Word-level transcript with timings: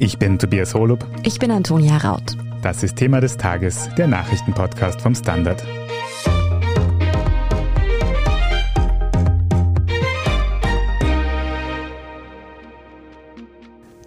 Ich 0.00 0.16
bin 0.16 0.38
Tobias 0.38 0.74
Holub. 0.74 1.04
Ich 1.24 1.40
bin 1.40 1.50
Antonia 1.50 1.96
Raut. 1.96 2.36
Das 2.62 2.84
ist 2.84 2.94
Thema 2.94 3.20
des 3.20 3.36
Tages, 3.36 3.88
der 3.98 4.06
Nachrichtenpodcast 4.06 5.00
vom 5.00 5.12
Standard. 5.16 5.64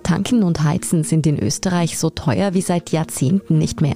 Tanken 0.01 0.43
und 0.43 0.63
Heizen 0.63 1.03
sind 1.03 1.27
in 1.27 1.37
Österreich 1.37 1.97
so 1.97 2.09
teuer 2.09 2.53
wie 2.53 2.61
seit 2.61 2.91
Jahrzehnten 2.91 3.57
nicht 3.57 3.81
mehr. 3.81 3.95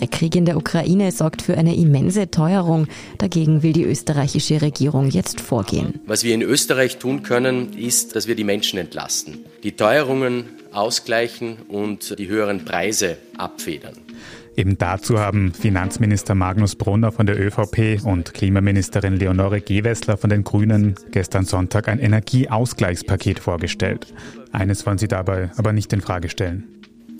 Der 0.00 0.08
Krieg 0.08 0.34
in 0.34 0.46
der 0.46 0.56
Ukraine 0.56 1.12
sorgt 1.12 1.42
für 1.42 1.56
eine 1.56 1.76
immense 1.76 2.28
Teuerung. 2.28 2.88
Dagegen 3.18 3.62
will 3.62 3.72
die 3.72 3.84
österreichische 3.84 4.60
Regierung 4.62 5.10
jetzt 5.10 5.40
vorgehen. 5.40 6.00
Was 6.06 6.24
wir 6.24 6.34
in 6.34 6.42
Österreich 6.42 6.98
tun 6.98 7.22
können, 7.22 7.72
ist, 7.78 8.16
dass 8.16 8.26
wir 8.26 8.34
die 8.34 8.44
Menschen 8.44 8.80
entlasten, 8.80 9.38
die 9.62 9.72
Teuerungen 9.72 10.44
ausgleichen 10.76 11.58
und 11.68 12.18
die 12.18 12.28
höheren 12.28 12.64
Preise 12.64 13.18
abfedern. 13.36 13.96
Eben 14.56 14.78
dazu 14.78 15.18
haben 15.18 15.52
Finanzminister 15.52 16.34
Magnus 16.34 16.76
Brunner 16.76 17.12
von 17.12 17.26
der 17.26 17.38
ÖVP 17.38 18.04
und 18.04 18.32
Klimaministerin 18.32 19.16
Leonore 19.16 19.60
Gewessler 19.60 20.16
von 20.16 20.30
den 20.30 20.44
Grünen 20.44 20.94
gestern 21.10 21.44
Sonntag 21.44 21.88
ein 21.88 21.98
Energieausgleichspaket 21.98 23.38
vorgestellt. 23.38 24.06
Eines 24.52 24.86
wollen 24.86 24.98
sie 24.98 25.08
dabei 25.08 25.50
aber 25.56 25.72
nicht 25.72 25.92
in 25.92 26.00
Frage 26.00 26.30
stellen 26.30 26.76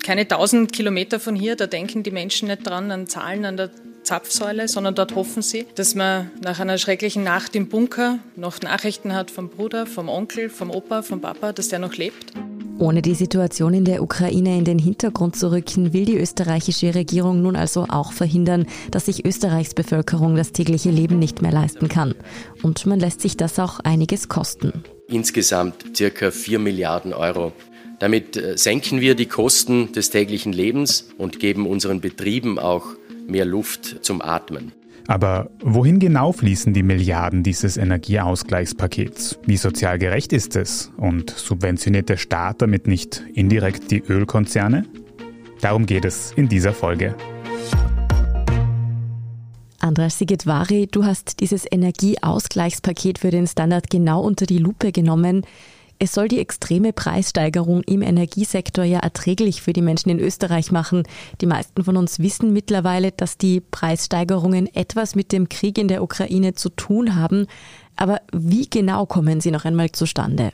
keine 0.07 0.29
tausend 0.29 0.73
Kilometer 0.73 1.19
von 1.19 1.35
hier, 1.35 1.57
da 1.57 1.67
denken 1.67 2.05
die 2.05 2.13
Menschen 2.13 2.47
nicht 2.47 2.65
dran 2.65 2.93
an 2.93 3.09
Zahlen 3.09 3.45
an 3.45 3.57
der 3.57 3.71
Zapfsäule, 4.05 4.69
sondern 4.69 4.95
dort 4.95 5.17
hoffen 5.17 5.43
sie, 5.43 5.67
dass 5.75 5.97
man 5.97 6.31
nach 6.45 6.61
einer 6.61 6.79
schrecklichen 6.79 7.25
Nacht 7.25 7.57
im 7.57 7.69
Bunker 7.69 8.21
noch 8.37 8.61
Nachrichten 8.63 9.15
hat 9.15 9.33
vom 9.33 9.49
Bruder, 9.49 9.85
vom 9.85 10.09
Onkel, 10.09 10.49
vom 10.49 10.71
Opa, 10.71 11.03
vom 11.03 11.21
Papa, 11.21 11.53
dass 11.53 11.71
der 11.71 11.81
noch 11.81 11.95
lebt. 11.97 12.33
Ohne 12.79 13.01
die 13.01 13.15
Situation 13.15 13.73
in 13.73 13.85
der 13.87 14.03
Ukraine 14.03 14.59
in 14.59 14.65
den 14.65 14.79
Hintergrund 14.79 15.35
zu 15.35 15.51
rücken, 15.51 15.95
will 15.95 16.05
die 16.05 16.19
österreichische 16.19 16.95
Regierung 16.95 17.41
nun 17.41 17.57
also 17.57 17.87
auch 17.89 18.13
verhindern, 18.13 18.67
dass 18.91 19.07
sich 19.07 19.25
Österreichs 19.25 19.73
Bevölkerung 19.73 20.37
das 20.37 20.53
tägliche 20.53 20.91
Leben 20.91 21.19
nicht 21.19 21.41
mehr 21.41 21.53
leisten 21.53 21.89
kann. 21.89 22.15
Und 22.63 22.85
man 22.85 23.01
lässt 23.01 23.23
sich 23.23 23.37
das 23.37 23.59
auch 23.59 23.81
einiges 23.81 24.29
kosten. 24.29 24.85
Insgesamt 25.09 25.97
circa 25.97 26.31
4 26.31 26.59
Milliarden 26.59 27.15
Euro. 27.15 27.53
Damit 27.99 28.37
äh, 28.37 28.59
senken 28.59 29.01
wir 29.01 29.15
die 29.15 29.27
Kosten 29.27 29.93
des 29.93 30.11
täglichen 30.11 30.53
Lebens 30.53 31.09
und 31.17 31.41
geben 31.41 31.67
unseren 31.67 32.03
Betrieben 32.03 32.59
auch 32.59 32.85
mehr 33.27 33.47
Luft 33.47 34.05
zum 34.05 34.21
Atmen. 34.21 34.73
Aber 35.09 35.51
wohin 35.63 35.99
genau 36.01 36.33
fließen 36.33 36.73
die 36.73 36.83
Milliarden 36.83 37.43
dieses 37.43 37.77
Energieausgleichspakets? 37.77 39.39
Wie 39.47 39.57
sozial 39.57 39.99
gerecht 39.99 40.33
ist 40.33 40.57
es? 40.57 40.91
Und 40.97 41.31
subventioniert 41.31 42.09
der 42.09 42.17
Staat 42.17 42.61
damit 42.63 42.87
nicht 42.89 43.23
indirekt 43.35 43.91
die 43.91 44.03
Ölkonzerne? 44.03 44.85
Darum 45.61 45.87
geht 45.87 46.05
es 46.05 46.33
in 46.33 46.49
dieser 46.49 46.73
Folge. 46.73 47.15
Andras 49.79 50.19
Sigitvari, 50.19 50.89
du 50.91 51.05
hast 51.05 51.39
dieses 51.39 51.65
Energieausgleichspaket 51.71 53.19
für 53.21 53.31
den 53.31 53.47
Standard 53.47 53.89
genau 53.89 54.23
unter 54.23 54.45
die 54.45 54.59
Lupe 54.59 54.91
genommen. 54.91 55.47
Es 55.99 56.13
soll 56.13 56.29
die 56.29 56.41
extreme 56.41 56.93
Preissteigerung 56.93 57.83
im 57.83 58.03
Energiesektor 58.03 58.85
ja 58.85 58.99
erträglich 58.99 59.63
für 59.63 59.73
die 59.73 59.83
Menschen 59.83 60.11
in 60.11 60.21
Österreich 60.21 60.71
machen. 60.71 61.05
Die 61.41 61.47
meisten 61.47 61.85
von 61.85 61.97
uns 61.97 62.19
wissen 62.19 62.53
mittlerweile, 62.53 63.13
dass 63.13 63.39
die 63.39 63.61
Preissteigerungen 63.61 64.73
etwas 64.75 65.15
mit 65.15 65.33
dem 65.33 65.49
Krieg 65.49 65.79
in 65.79 65.89
der 65.89 66.03
Ukraine 66.03 66.55
zu 66.55 66.69
tun 66.69 67.17
haben. 67.17 67.47
Aber 67.97 68.21
wie 68.33 68.69
genau 68.69 69.07
kommen 69.07 69.41
sie 69.41 69.51
noch 69.51 69.65
einmal 69.65 69.91
zustande? 69.91 70.53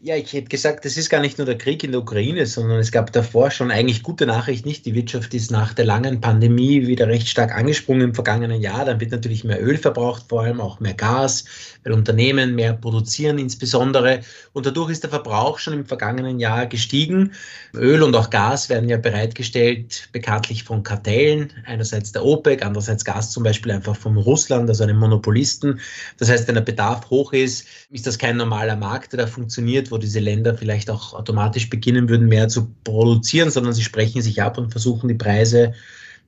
Ja, 0.00 0.14
ich 0.14 0.32
hätte 0.32 0.46
gesagt, 0.46 0.84
das 0.84 0.96
ist 0.96 1.10
gar 1.10 1.20
nicht 1.20 1.38
nur 1.38 1.44
der 1.44 1.58
Krieg 1.58 1.82
in 1.82 1.90
der 1.90 2.00
Ukraine, 2.00 2.46
sondern 2.46 2.78
es 2.78 2.92
gab 2.92 3.12
davor 3.12 3.50
schon 3.50 3.72
eigentlich 3.72 4.04
gute 4.04 4.26
Nachricht 4.26 4.64
nicht. 4.64 4.86
Die 4.86 4.94
Wirtschaft 4.94 5.34
ist 5.34 5.50
nach 5.50 5.74
der 5.74 5.86
langen 5.86 6.20
Pandemie 6.20 6.86
wieder 6.86 7.08
recht 7.08 7.26
stark 7.26 7.52
angesprungen 7.52 8.02
im 8.02 8.14
vergangenen 8.14 8.60
Jahr. 8.60 8.84
Dann 8.84 9.00
wird 9.00 9.10
natürlich 9.10 9.42
mehr 9.42 9.60
Öl 9.60 9.76
verbraucht, 9.76 10.26
vor 10.28 10.42
allem 10.42 10.60
auch 10.60 10.78
mehr 10.78 10.94
Gas, 10.94 11.46
weil 11.82 11.94
Unternehmen 11.94 12.54
mehr 12.54 12.74
produzieren 12.74 13.38
insbesondere. 13.38 14.20
Und 14.52 14.66
dadurch 14.66 14.92
ist 14.92 15.02
der 15.02 15.10
Verbrauch 15.10 15.58
schon 15.58 15.72
im 15.72 15.84
vergangenen 15.84 16.38
Jahr 16.38 16.66
gestiegen. 16.66 17.32
Öl 17.74 18.04
und 18.04 18.14
auch 18.14 18.30
Gas 18.30 18.68
werden 18.68 18.88
ja 18.88 18.98
bereitgestellt, 18.98 20.10
bekanntlich 20.12 20.62
von 20.62 20.84
Kartellen. 20.84 21.52
Einerseits 21.66 22.12
der 22.12 22.24
OPEC, 22.24 22.64
andererseits 22.64 23.04
Gas 23.04 23.32
zum 23.32 23.42
Beispiel 23.42 23.72
einfach 23.72 23.96
vom 23.96 24.16
Russland, 24.16 24.68
also 24.68 24.84
einem 24.84 24.98
Monopolisten. 24.98 25.80
Das 26.18 26.30
heißt, 26.30 26.46
wenn 26.46 26.54
der 26.54 26.62
Bedarf 26.62 27.10
hoch 27.10 27.32
ist, 27.32 27.66
ist 27.90 28.06
das 28.06 28.16
kein 28.16 28.36
normaler 28.36 28.76
Markt, 28.76 29.12
der 29.12 29.18
da 29.18 29.26
funktioniert 29.26 29.87
wo 29.90 29.98
diese 29.98 30.20
Länder 30.20 30.56
vielleicht 30.56 30.90
auch 30.90 31.14
automatisch 31.14 31.70
beginnen 31.70 32.08
würden, 32.08 32.28
mehr 32.28 32.48
zu 32.48 32.70
produzieren, 32.84 33.50
sondern 33.50 33.72
sie 33.72 33.82
sprechen 33.82 34.22
sich 34.22 34.42
ab 34.42 34.58
und 34.58 34.70
versuchen 34.70 35.08
die 35.08 35.14
Preise 35.14 35.74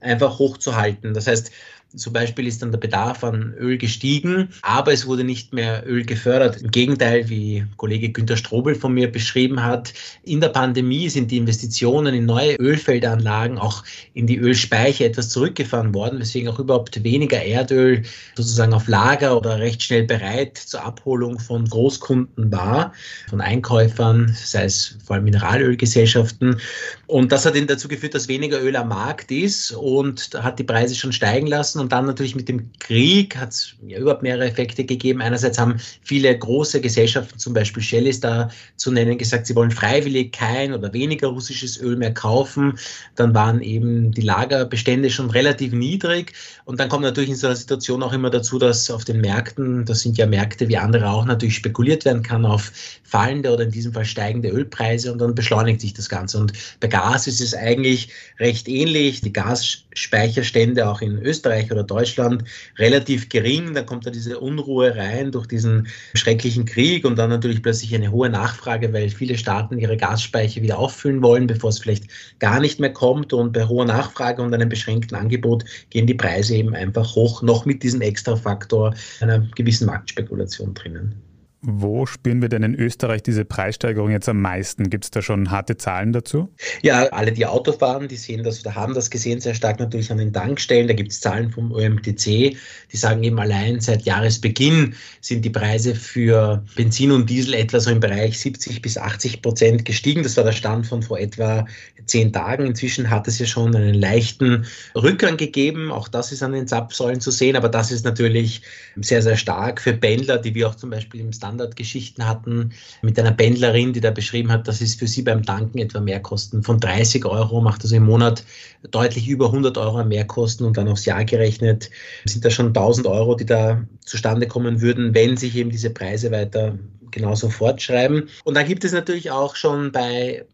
einfach 0.01 0.39
hochzuhalten. 0.39 1.15
Das 1.15 1.27
heißt, 1.27 1.51
zum 1.95 2.13
Beispiel 2.13 2.47
ist 2.47 2.63
dann 2.63 2.71
der 2.71 2.79
Bedarf 2.79 3.25
an 3.25 3.53
Öl 3.59 3.77
gestiegen, 3.77 4.51
aber 4.63 4.93
es 4.93 5.07
wurde 5.07 5.25
nicht 5.25 5.53
mehr 5.53 5.83
Öl 5.87 6.05
gefördert. 6.05 6.63
Im 6.63 6.71
Gegenteil, 6.71 7.29
wie 7.29 7.65
Kollege 7.77 8.11
Günter 8.11 8.37
Strobel 8.37 8.77
von 8.77 8.95
mir 8.95 9.11
beschrieben 9.11 9.63
hat, 9.63 9.93
in 10.23 10.41
der 10.41 10.51
Pandemie 10.51 11.09
sind 11.09 11.31
die 11.31 11.39
Investitionen 11.39 12.15
in 12.15 12.27
neue 12.27 12.55
Ölfeldanlagen, 12.57 13.59
auch 13.59 13.83
in 14.15 14.29
die 14.29 14.39
Ölspeicher 14.39 15.05
etwas 15.05 15.31
zurückgefahren 15.31 15.93
worden, 15.93 16.21
weswegen 16.21 16.49
auch 16.49 16.61
überhaupt 16.61 17.03
weniger 17.03 17.43
Erdöl 17.43 18.03
sozusagen 18.37 18.73
auf 18.73 18.87
Lager 18.87 19.37
oder 19.37 19.59
recht 19.59 19.83
schnell 19.83 20.05
bereit 20.05 20.59
zur 20.59 20.85
Abholung 20.85 21.41
von 21.41 21.65
Großkunden 21.65 22.53
war, 22.53 22.93
von 23.29 23.41
Einkäufern, 23.41 24.33
sei 24.37 24.65
es 24.65 24.97
vor 25.05 25.17
allem 25.17 25.25
Mineralölgesellschaften. 25.25 26.61
Und 27.09 27.33
das 27.33 27.45
hat 27.45 27.57
eben 27.57 27.67
dazu 27.67 27.89
geführt, 27.89 28.15
dass 28.15 28.29
weniger 28.29 28.63
Öl 28.63 28.77
am 28.77 28.89
Markt 28.89 29.33
ist 29.33 29.73
und 29.73 30.31
hat 30.35 30.61
die 30.61 30.65
Preise 30.65 30.95
schon 30.95 31.13
steigen 31.13 31.49
lassen 31.49 31.80
und 31.81 31.93
dann 31.93 32.07
natürlich 32.07 32.37
mit 32.37 32.49
dem 32.49 32.71
Krieg 32.79 33.37
hat 33.37 33.51
es 33.51 33.75
ja 33.87 33.99
überhaupt 33.99 34.23
mehrere 34.23 34.47
Effekte 34.47 34.85
gegeben. 34.85 35.21
Einerseits 35.21 35.59
haben 35.59 35.77
viele 36.03 36.37
große 36.39 36.81
Gesellschaften, 36.81 37.39
zum 37.39 37.55
Beispiel 37.55 37.83
Shell 37.83 38.07
ist 38.07 38.23
da 38.25 38.51
zu 38.77 38.93
nennen, 38.93 39.19
gesagt, 39.19 39.47
sie 39.47 39.57
wollen 39.57 39.71
freiwillig 39.71 40.33
kein 40.33 40.73
oder 40.73 40.93
weniger 40.93 41.29
russisches 41.29 41.81
Öl 41.81 41.97
mehr 41.97 42.15
kaufen. 42.15 42.79
Dann 43.17 43.35
waren 43.35 43.61
eben 43.61 44.13
die 44.13 44.21
Lagerbestände 44.21 45.11
schon 45.11 45.31
relativ 45.31 45.73
niedrig. 45.73 46.33
Und 46.65 46.79
dann 46.79 46.89
kommt 46.89 47.03
natürlich 47.03 47.31
in 47.31 47.37
so 47.37 47.47
einer 47.47 47.57
Situation 47.57 48.03
auch 48.03 48.13
immer 48.13 48.31
dazu, 48.31 48.59
dass 48.59 48.91
auf 48.91 49.05
den 49.05 49.21
Märkten, 49.21 49.85
das 49.85 50.01
sind 50.01 50.19
ja 50.19 50.27
Märkte 50.27 50.69
wie 50.69 50.77
andere 50.77 51.11
auch, 51.11 51.25
natürlich 51.25 51.57
spekuliert 51.57 52.05
werden 52.05 52.23
kann 52.23 52.45
auf 52.45 52.73
fallende 53.03 53.53
oder 53.53 53.65
in 53.65 53.71
diesem 53.71 53.93
Fall 53.93 54.05
steigende 54.05 54.51
Ölpreise 54.51 55.13
und 55.13 55.19
dann 55.19 55.35
beschleunigt 55.35 55.81
sich 55.81 55.95
das 55.95 56.09
Ganze. 56.09 56.39
Und 56.39 56.53
bei 56.79 56.89
Gas 56.89 57.27
ist 57.27 57.41
es 57.41 57.55
eigentlich 57.55 58.11
recht 58.39 58.69
ähnlich. 58.69 59.21
Die 59.21 59.33
Gasspeicherstände 59.33 60.89
auch 60.89 61.01
in 61.01 61.19
Österreich 61.19 61.70
oder 61.71 61.85
Deutschland 61.85 62.45
relativ 62.79 63.29
gering. 63.29 63.75
Dann 63.75 63.87
kommt 63.87 64.07
da 64.07 64.11
diese 64.11 64.39
Unruhe 64.41 64.95
rein 64.97 65.33
durch 65.33 65.47
diesen 65.47 65.89
schrecklichen 66.15 66.65
Krieg 66.65 67.05
und 67.05 67.17
dann 67.19 67.31
natürlich 67.31 67.63
plötzlich 67.63 67.95
eine 67.95 68.11
hohe 68.11 68.29
Nachfrage, 68.29 68.93
weil 68.93 69.09
viele 69.09 69.37
Staaten 69.37 69.79
ihre 69.79 69.97
Gasspeicher 69.97 70.63
wieder 70.63 70.79
auffüllen 70.79 71.23
wollen, 71.23 71.47
bevor 71.47 71.71
es 71.71 71.79
vielleicht 71.79 72.05
gar 72.39 72.61
nicht 72.61 72.81
mehr 72.81 72.93
kommt. 72.93 73.33
Und 73.33 73.53
bei 73.53 73.67
hoher 73.67 73.85
Nachfrage 73.85 74.43
und 74.43 74.55
einem 74.55 74.69
beschränkten 74.69 75.17
Angebot 75.17 75.65
gehen 75.91 76.07
die 76.07 76.15
Preise 76.15 76.57
eben 76.57 76.75
einfach 76.75 77.15
hoch, 77.15 77.43
noch 77.43 77.65
mit 77.65 77.83
diesem 77.83 78.01
Extrafaktor 78.01 78.95
einer 79.21 79.41
gewissen 79.55 79.87
Marktspekulation 79.87 80.75
drinnen. 80.75 81.30
Wo 81.63 82.07
spüren 82.07 82.41
wir 82.41 82.49
denn 82.49 82.63
in 82.63 82.75
Österreich 82.75 83.23
diese 83.23 83.45
Preissteigerung 83.45 84.11
jetzt 84.11 84.31
am 84.31 84.41
meisten? 84.41 84.89
Gibt 84.89 85.05
es 85.05 85.11
da 85.11 85.21
schon 85.21 85.51
harte 85.51 85.77
Zahlen 85.77 86.15
dazu? 86.15 86.49
Ja, 86.81 87.05
alle, 87.09 87.33
die 87.33 87.45
Auto 87.45 87.73
fahren, 87.73 88.09
die 88.09 88.17
sehen 88.17 88.43
das 88.43 88.61
oder 88.61 88.75
haben 88.75 88.95
das 88.95 89.11
gesehen, 89.11 89.43
sehr 89.43 89.53
stark 89.53 89.79
natürlich 89.79 90.11
an 90.11 90.17
den 90.17 90.33
Tankstellen. 90.33 90.89
Da 90.89 90.95
gibt 90.95 91.13
es 91.13 91.21
Zahlen 91.21 91.51
vom 91.51 91.71
OMTC, 91.71 92.57
die 92.93 92.97
sagen 92.97 93.23
eben 93.25 93.39
allein 93.39 93.79
seit 93.81 94.03
Jahresbeginn 94.03 94.95
sind 95.21 95.45
die 95.45 95.51
Preise 95.51 95.95
für 95.95 96.65
Benzin 96.77 97.13
und 97.13 97.29
Diesel 97.29 97.53
etwa 97.53 97.79
so 97.79 97.91
im 97.91 98.01
Bereich 98.01 98.41
70 98.41 98.81
bis 98.81 98.97
80 98.97 99.43
Prozent 99.43 99.85
gestiegen. 99.85 100.23
Das 100.23 100.39
war 100.39 100.45
der 100.45 100.53
Stand 100.53 100.87
von 100.87 101.03
vor 101.03 101.19
etwa 101.19 101.67
zehn 102.07 102.33
Tagen. 102.33 102.65
Inzwischen 102.65 103.11
hat 103.11 103.29
es 103.29 103.39
ja 103.39 103.45
schon 103.45 103.77
einen 103.77 103.95
leichten 103.95 104.65
Rückgang 104.95 105.37
gegeben. 105.37 105.93
Auch 105.93 106.09
das 106.09 106.33
ist 106.33 106.43
an 106.43 106.53
den 106.53 106.67
Zapfsäulen 106.67 107.21
zu 107.21 107.31
sehen, 107.31 107.55
aber 107.55 107.69
das 107.69 107.93
ist 107.93 108.07
natürlich 108.07 108.63
sehr, 108.97 109.21
sehr 109.21 109.37
stark 109.37 109.81
für 109.81 109.93
Pendler, 109.93 110.39
die 110.39 110.55
wir 110.55 110.67
auch 110.67 110.75
zum 110.75 110.89
Beispiel 110.89 111.21
im 111.21 111.33
Stand 111.33 111.50
Standardgeschichten 111.51 112.27
hatten 112.27 112.71
mit 113.03 113.19
einer 113.19 113.33
Pendlerin, 113.33 113.93
die 113.93 114.01
da 114.01 114.11
beschrieben 114.11 114.53
hat, 114.53 114.69
dass 114.69 114.81
es 114.81 114.95
für 114.95 115.07
sie 115.07 115.23
beim 115.23 115.43
Tanken 115.43 115.79
etwa 115.79 116.01
Mehrkosten 116.01 116.63
von 116.63 116.79
30 116.79 117.25
Euro 117.25 117.61
macht, 117.61 117.83
also 117.83 117.97
im 117.97 118.05
Monat 118.05 118.45
deutlich 118.91 119.29
über 119.29 119.47
100 119.47 119.77
Euro 119.79 120.05
Mehrkosten 120.05 120.67
und 120.67 120.77
dann 120.77 120.89
aufs 120.89 121.05
Jahr 121.05 121.25
gerechnet 121.25 121.91
sind 122.25 122.45
da 122.45 122.51
schon 122.51 122.69
1000 122.69 123.07
Euro, 123.07 123.35
die 123.35 123.47
da 123.47 123.83
zustande 124.05 124.47
kommen 124.47 124.81
würden, 124.81 125.15
wenn 125.15 125.37
sich 125.37 125.57
eben 125.57 125.71
diese 125.71 125.91
Preise 125.91 126.31
weiter 126.31 126.79
genauso 127.11 127.51
fortschreiben. 127.51 128.29
Und 128.45 128.55
dann 128.55 128.67
gibt 128.67 128.85
es 128.85 128.93
natürlich 128.93 129.31
auch 129.31 129.57
schon 129.57 129.91
bei 129.91 130.45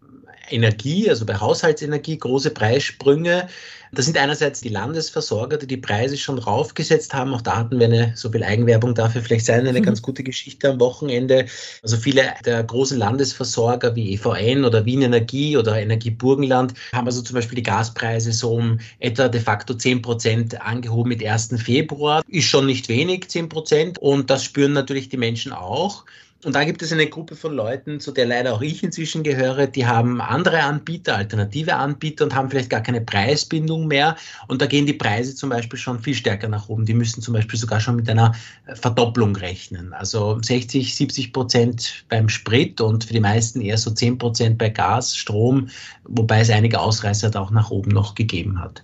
Energie, 0.51 1.09
also 1.09 1.27
bei 1.27 1.39
Haushaltsenergie, 1.39 2.19
große 2.19 2.51
Preissprünge. 2.51 3.49
Das 3.93 4.05
sind 4.05 4.19
einerseits 4.19 4.61
die 4.61 4.69
Landesversorger, 4.69 5.57
die 5.57 5.67
die 5.67 5.77
Preise 5.77 6.17
schon 6.17 6.39
raufgesetzt 6.39 7.15
haben. 7.15 7.33
Auch 7.33 7.41
da 7.41 7.57
hatten 7.57 7.79
wir 7.79 7.87
eine, 7.87 8.13
so 8.15 8.31
viel 8.31 8.43
Eigenwerbung 8.43 8.95
dafür 8.95 9.23
vielleicht 9.23 9.47
sein, 9.47 9.67
eine 9.67 9.81
mhm. 9.81 9.85
ganz 9.85 10.03
gute 10.03 10.23
Geschichte 10.23 10.69
am 10.69 10.81
Wochenende. 10.81 11.47
Also 11.83 11.97
viele 11.97 12.35
der 12.45 12.63
großen 12.65 12.99
Landesversorger 12.99 13.95
wie 13.95 14.13
EVN 14.15 14.65
oder 14.65 14.85
Wien 14.85 15.03
Energie 15.03 15.57
oder 15.57 15.81
Energie 15.81 16.11
Burgenland 16.11 16.75
haben 16.93 17.07
also 17.07 17.23
zum 17.23 17.35
Beispiel 17.35 17.57
die 17.57 17.63
Gaspreise 17.63 18.33
so 18.33 18.55
um 18.55 18.81
etwa 18.99 19.29
de 19.29 19.41
facto 19.41 19.75
10 19.75 20.03
Prozent 20.03 20.61
angehoben 20.61 21.09
mit 21.09 21.25
1. 21.25 21.55
Februar. 21.63 22.23
Ist 22.29 22.49
schon 22.49 22.67
nicht 22.67 22.89
wenig, 22.89 23.29
10 23.29 23.49
Prozent. 23.49 23.99
Und 23.99 24.31
das 24.31 24.45
spüren 24.45 24.73
natürlich 24.73 25.09
die 25.09 25.17
Menschen 25.17 25.53
auch. 25.53 26.05
Und 26.45 26.55
da 26.55 26.65
gibt 26.65 26.83
es 26.83 26.93
eine 26.93 27.07
Gruppe 27.07 27.35
von 27.35 27.55
Leuten, 27.55 27.99
zu 27.99 28.13
der 28.13 28.27
leider 28.27 28.55
auch 28.55 28.61
ich 28.61 28.85
inzwischen 28.85 29.23
gehöre, 29.23 29.67
die 29.67 29.87
haben 29.87 30.21
andere 30.21 30.63
Anbieter, 30.63 31.17
alternative 31.17 31.75
Anbieter 31.75 32.25
und 32.25 32.35
haben 32.35 32.51
vielleicht 32.51 32.69
gar 32.69 32.83
keine 32.83 33.01
Preisbindung 33.01 33.87
mehr. 33.87 34.17
Und 34.47 34.61
da 34.61 34.67
gehen 34.67 34.85
die 34.85 34.93
Preise 34.93 35.35
zum 35.35 35.49
Beispiel 35.49 35.79
schon 35.79 35.99
viel 35.99 36.15
stärker 36.15 36.49
nach 36.49 36.69
oben. 36.69 36.85
Die 36.85 36.95
müssen 36.95 37.23
zum 37.23 37.33
Beispiel 37.33 37.59
sogar 37.59 37.81
schon 37.81 37.97
mit 37.97 38.09
einer 38.11 38.35
Verdopplung 38.75 39.35
rechnen. 39.35 39.95
Also 39.95 40.39
60, 40.43 40.95
70 40.95 41.33
Prozent 41.33 42.05
beim 42.11 42.29
Sprit 42.29 42.81
und 42.83 43.05
für 43.05 43.15
die 43.15 43.21
meisten 43.21 43.63
eher 43.63 43.79
so 43.79 43.91
10 43.91 44.19
Prozent 44.19 44.59
bei 44.59 44.69
Gas, 44.69 45.17
Strom, 45.17 45.69
wobei 46.05 46.41
es 46.41 46.51
einige 46.51 46.81
Ausreißer 46.81 47.31
da 47.31 47.41
auch 47.41 47.51
nach 47.51 47.71
oben 47.71 47.91
noch 47.91 48.15
gegeben 48.15 48.61
hat. 48.61 48.83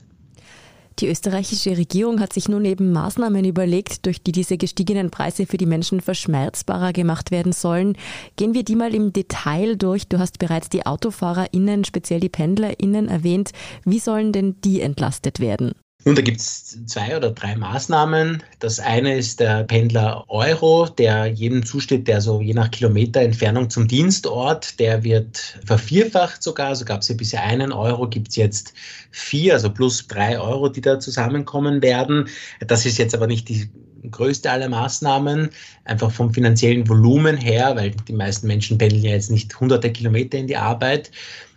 Die 1.03 1.09
österreichische 1.09 1.77
Regierung 1.77 2.21
hat 2.21 2.33
sich 2.33 2.49
nun 2.49 2.65
eben 2.65 2.93
Maßnahmen 2.93 3.45
überlegt, 3.45 4.07
durch 4.07 4.23
die 4.23 4.31
diese 4.31 4.57
gestiegenen 4.57 5.11
Preise 5.11 5.47
für 5.47 5.57
die 5.57 5.67
Menschen 5.67 6.01
verschmerzbarer 6.01 6.93
gemacht 6.93 7.33
werden 7.33 7.53
sollen. 7.53 7.97
Gehen 8.37 8.55
wir 8.55 8.63
die 8.63 8.77
mal 8.77 8.95
im 8.95 9.13
Detail 9.13 9.75
durch. 9.75 10.07
Du 10.07 10.21
hast 10.21 10.39
bereits 10.39 10.69
die 10.69 10.87
AutofahrerInnen, 10.87 11.83
speziell 11.83 12.21
die 12.21 12.29
PendlerInnen 12.29 13.09
erwähnt. 13.09 13.51
Wie 13.85 13.99
sollen 13.99 14.31
denn 14.31 14.61
die 14.61 14.81
entlastet 14.81 15.41
werden? 15.41 15.73
Nun, 16.05 16.17
da 16.17 16.23
gibt 16.23 16.41
es 16.41 16.85
zwei 16.87 17.17
oder 17.17 17.31
drei 17.31 17.55
Maßnahmen. 17.55 18.43
Das 18.59 18.81
eine 18.81 19.17
ist 19.17 19.39
der 19.39 19.63
Pendler 19.63 20.25
Euro, 20.29 20.89
der 20.89 21.27
jedem 21.27 21.65
zusteht, 21.65 22.09
der 22.09 22.21
so 22.21 22.41
je 22.41 22.55
nach 22.55 22.73
Kilometer 22.73 23.21
Entfernung 23.21 23.71
zum 23.71 23.87
Dienstort, 23.87 24.81
der 24.81 25.05
wird 25.05 25.61
vervierfacht 25.65 26.43
sogar. 26.43 26.69
Also 26.69 26.85
gab 26.85 27.03
es 27.03 27.09
ja 27.09 27.15
bisher 27.15 27.45
einen 27.45 27.71
Euro, 27.71 28.09
gibt 28.09 28.31
es 28.31 28.37
jetzt 28.37 28.75
vier, 29.13 29.55
also 29.55 29.71
plus 29.71 30.09
drei 30.09 30.41
Euro, 30.41 30.69
die 30.69 30.81
da 30.81 30.99
zusammenkommen 30.99 31.83
werden. 31.83 32.29
Das 32.67 32.85
ist 32.85 32.99
jetzt 32.99 33.15
aber 33.15 33.29
nicht 33.29 33.49
die 33.49 33.71
größte 34.11 34.51
aller 34.51 34.69
Maßnahmen, 34.69 35.51
einfach 35.85 36.11
vom 36.11 36.33
finanziellen 36.33 36.89
Volumen 36.89 37.37
her, 37.37 37.77
weil 37.77 37.93
die 38.09 38.13
meisten 38.13 38.47
Menschen 38.47 38.79
pendeln 38.79 39.03
ja 39.03 39.11
jetzt 39.11 39.31
nicht 39.31 39.59
hunderte 39.59 39.93
Kilometer 39.93 40.39
in 40.39 40.47
die 40.47 40.57
Arbeit. 40.57 41.11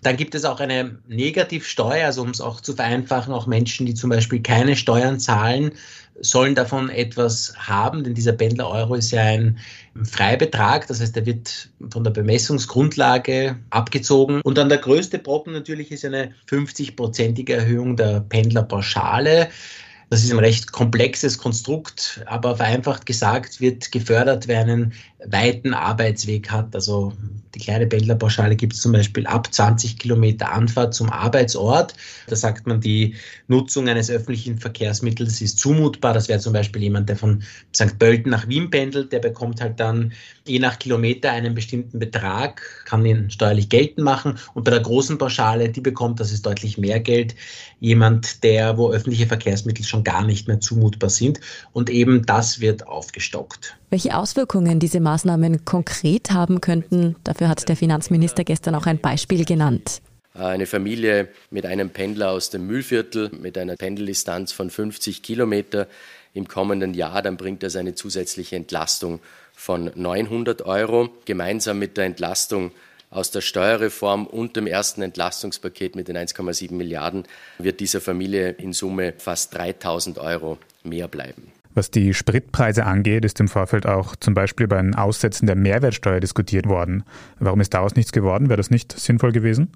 Dann 0.04 0.18
gibt 0.18 0.36
es 0.36 0.46
auch 0.46 0.60
eine 0.60 1.00
Negativsteuer, 1.08 2.06
also 2.06 2.22
um 2.22 2.30
es 2.30 2.42
auch 2.42 2.62
zu 2.62 2.76
vereinfachen, 2.76 3.34
auch 3.34 3.48
Menschen, 3.48 3.86
die 3.86 3.96
zum 3.96 4.12
Beispiel 4.12 4.42
keine 4.42 4.76
Steuern 4.76 5.20
zahlen, 5.20 5.72
sollen 6.22 6.56
davon 6.56 6.90
etwas 6.90 7.54
haben, 7.58 8.04
denn 8.04 8.14
dieser 8.14 8.34
Pendler-Euro 8.34 8.96
ist 8.96 9.12
ja 9.12 9.24
ein 9.24 9.58
Freibetrag, 10.04 10.88
das 10.88 11.02
heißt, 11.02 11.18
er 11.18 11.26
wird 11.26 11.70
von 11.90 12.04
der 12.04 12.12
Bemessungsgrundlage 12.12 13.58
abgezogen. 13.70 14.42
Und 14.42 14.58
dann 14.58 14.70
der 14.70 14.78
größte 14.78 15.20
Brocken 15.20 15.54
natürlich 15.54 15.92
ist 15.92 16.06
eine 16.06 16.32
50-prozentige 16.50 17.54
Erhöhung 17.54 17.98
der 17.98 18.22
Pendlerpauschale. 18.22 19.50
Das 20.10 20.24
ist 20.24 20.32
ein 20.32 20.40
recht 20.40 20.72
komplexes 20.72 21.38
Konstrukt, 21.38 22.24
aber 22.28 22.58
vereinfacht 22.58 23.06
gesagt 23.06 23.60
wird 23.60 23.92
gefördert, 23.92 24.48
wer 24.48 24.62
einen 24.62 24.94
weiten 25.28 25.74
Arbeitsweg 25.74 26.52
hat. 26.52 26.76
Also 26.76 27.14
die 27.56 27.60
kleine 27.60 27.88
Pendlerpauschale 27.88 28.56
gibt 28.56 28.74
es 28.74 28.82
zum 28.82 28.92
Beispiel 28.92 29.26
ab 29.26 29.52
20 29.52 29.98
Kilometer 29.98 30.52
Anfahrt 30.52 30.94
zum 30.94 31.10
Arbeitsort. 31.10 31.94
Da 32.28 32.36
sagt 32.36 32.68
man, 32.68 32.82
die 32.82 33.16
Nutzung 33.48 33.88
eines 33.88 34.10
öffentlichen 34.10 34.58
Verkehrsmittels 34.58 35.42
ist 35.42 35.60
zumutbar. 35.60 36.14
Das 36.14 36.28
wäre 36.28 36.40
zum 36.40 36.52
Beispiel 36.52 36.84
jemand, 36.84 37.08
der 37.08 37.16
von 37.16 37.44
St. 37.74 37.98
Pölten 37.98 38.30
nach 38.32 38.48
Wien 38.50 38.70
pendelt, 38.70 39.14
der 39.14 39.20
bekommt 39.20 39.62
halt 39.62 39.80
dann 39.80 40.12
je 40.46 40.60
nach 40.60 40.78
Kilometer 40.78 41.32
einen 41.32 41.56
bestimmten 41.56 41.98
Betrag, 41.98 42.62
kann 42.86 43.06
ihn 43.06 43.32
steuerlich 43.32 43.70
geltend 43.70 44.04
machen. 44.04 44.38
Und 44.54 44.66
bei 44.66 44.72
der 44.72 44.82
großen 44.82 45.18
Pauschale, 45.18 45.70
die 45.70 45.82
bekommt, 45.82 46.20
das 46.20 46.34
ist 46.34 46.46
deutlich 46.46 46.78
mehr 46.78 47.00
Geld, 47.00 47.36
jemand, 47.80 48.44
der, 48.44 48.78
wo 48.78 48.92
öffentliche 48.92 49.28
Verkehrsmittel 49.28 49.86
schon 49.86 50.04
gar 50.04 50.26
nicht 50.26 50.48
mehr 50.48 50.60
zumutbar 50.60 51.10
sind. 51.10 51.40
Und 51.72 51.90
eben 51.90 52.26
das 52.26 52.60
wird 52.60 52.86
aufgestockt. 52.86 53.78
Welche 53.90 54.18
Auswirkungen 54.18 54.80
diese 54.80 55.00
Maßnahmen 55.00 55.64
konkret 55.64 56.32
haben 56.32 56.60
könnten, 56.60 57.16
dafür 57.24 57.50
hat 57.50 57.68
der 57.70 57.76
Finanzminister 57.76 58.44
gestern 58.44 58.76
auch 58.76 58.88
ein 58.88 59.00
Beispiel 59.00 59.46
genannt. 59.46 60.02
Eine 60.34 60.66
Familie 60.66 61.30
mit 61.50 61.66
einem 61.66 61.92
Pendler 61.92 62.32
aus 62.32 62.50
dem 62.50 62.68
Mühlviertel 62.68 63.30
mit 63.40 63.58
einer 63.58 63.76
Pendeldistanz 63.76 64.52
von 64.52 64.70
50 64.70 65.22
Kilometer 65.22 65.88
im 66.34 66.48
kommenden 66.48 66.94
Jahr, 66.94 67.22
dann 67.22 67.38
bringt 67.38 67.64
das 67.64 67.78
eine 67.78 67.96
zusätzliche 67.96 68.58
Entlastung 68.58 69.22
von 69.54 69.92
900 69.96 70.64
Euro. 70.64 71.10
Gemeinsam 71.24 71.80
mit 71.80 71.96
der 71.96 72.06
Entlastung 72.06 72.72
aus 73.10 73.32
der 73.32 73.40
Steuerreform 73.40 74.28
und 74.28 74.58
dem 74.58 74.68
ersten 74.68 75.02
Entlastungspaket 75.02 75.96
mit 75.96 76.10
den 76.10 76.18
1,7 76.18 76.74
Milliarden 76.74 77.24
wird 77.58 77.80
dieser 77.80 78.02
Familie 78.02 78.50
in 78.50 78.74
Summe 78.74 79.14
fast 79.18 79.56
3000 79.56 80.18
Euro 80.18 80.58
mehr 80.84 81.08
bleiben. 81.08 81.55
Was 81.76 81.92
die 81.92 82.14
Spritpreise 82.14 82.86
angeht, 82.86 83.26
ist 83.26 83.40
im 83.42 83.50
Vorfeld 83.50 83.86
auch 83.86 84.16
zum 84.16 84.34
Beispiel 84.34 84.64
über 84.64 84.78
ein 84.78 84.96
Aussetzen 84.96 85.46
der 85.46 85.58
Mehrwertsteuer 85.58 86.22
diskutiert 86.22 86.68
worden. 86.68 87.04
Warum 87.38 87.60
ist 87.60 87.74
daraus 87.74 87.96
nichts 87.96 88.14
geworden? 88.14 88.48
Wäre 88.48 88.58
das 88.58 88.72
nicht 88.72 88.98
sinnvoll 88.98 89.34
gewesen? 89.34 89.72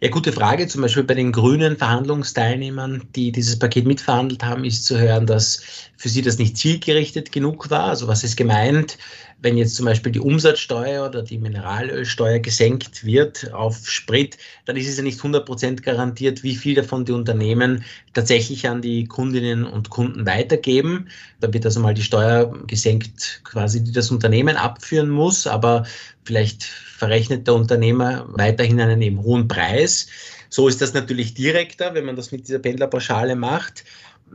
Ja, 0.00 0.08
gute 0.08 0.32
Frage. 0.32 0.66
Zum 0.66 0.82
Beispiel 0.82 1.04
bei 1.04 1.14
den 1.14 1.30
grünen 1.30 1.76
Verhandlungsteilnehmern, 1.76 3.02
die 3.14 3.32
dieses 3.32 3.58
Paket 3.58 3.86
mitverhandelt 3.86 4.42
haben, 4.42 4.64
ist 4.64 4.84
zu 4.84 4.98
hören, 4.98 5.26
dass 5.26 5.62
für 5.96 6.08
sie 6.08 6.22
das 6.22 6.38
nicht 6.38 6.56
zielgerichtet 6.56 7.32
genug 7.32 7.70
war. 7.70 7.84
Also 7.84 8.08
was 8.08 8.24
ist 8.24 8.36
gemeint, 8.36 8.98
wenn 9.42 9.56
jetzt 9.56 9.76
zum 9.76 9.86
Beispiel 9.86 10.12
die 10.12 10.20
Umsatzsteuer 10.20 11.06
oder 11.06 11.22
die 11.22 11.38
Mineralölsteuer 11.38 12.40
gesenkt 12.40 13.04
wird 13.04 13.52
auf 13.52 13.88
Sprit, 13.88 14.36
dann 14.64 14.76
ist 14.76 14.88
es 14.88 14.96
ja 14.96 15.02
nicht 15.02 15.20
100% 15.20 15.82
garantiert, 15.82 16.42
wie 16.42 16.56
viel 16.56 16.74
davon 16.74 17.04
die 17.04 17.12
Unternehmen 17.12 17.84
tatsächlich 18.12 18.68
an 18.68 18.82
die 18.82 19.04
Kundinnen 19.04 19.64
und 19.64 19.90
Kunden 19.90 20.26
weitergeben. 20.26 21.08
Da 21.40 21.52
wird 21.52 21.64
also 21.64 21.80
mal 21.80 21.94
die 21.94 22.02
Steuer 22.02 22.52
gesenkt, 22.66 23.40
quasi, 23.44 23.82
die 23.82 23.92
das 23.92 24.10
Unternehmen 24.10 24.56
abführen 24.56 25.10
muss, 25.10 25.46
aber 25.46 25.84
vielleicht 26.24 26.64
verrechnet 26.64 27.46
der 27.46 27.54
Unternehmer 27.54 28.26
weiterhin 28.28 28.80
einen 28.80 29.02
eben 29.02 29.22
hohen 29.22 29.48
Preis. 29.48 30.08
So 30.48 30.68
ist 30.68 30.80
das 30.80 30.94
natürlich 30.94 31.34
direkter, 31.34 31.94
wenn 31.94 32.04
man 32.04 32.16
das 32.16 32.32
mit 32.32 32.46
dieser 32.46 32.58
Pendlerpauschale 32.58 33.36
macht. 33.36 33.84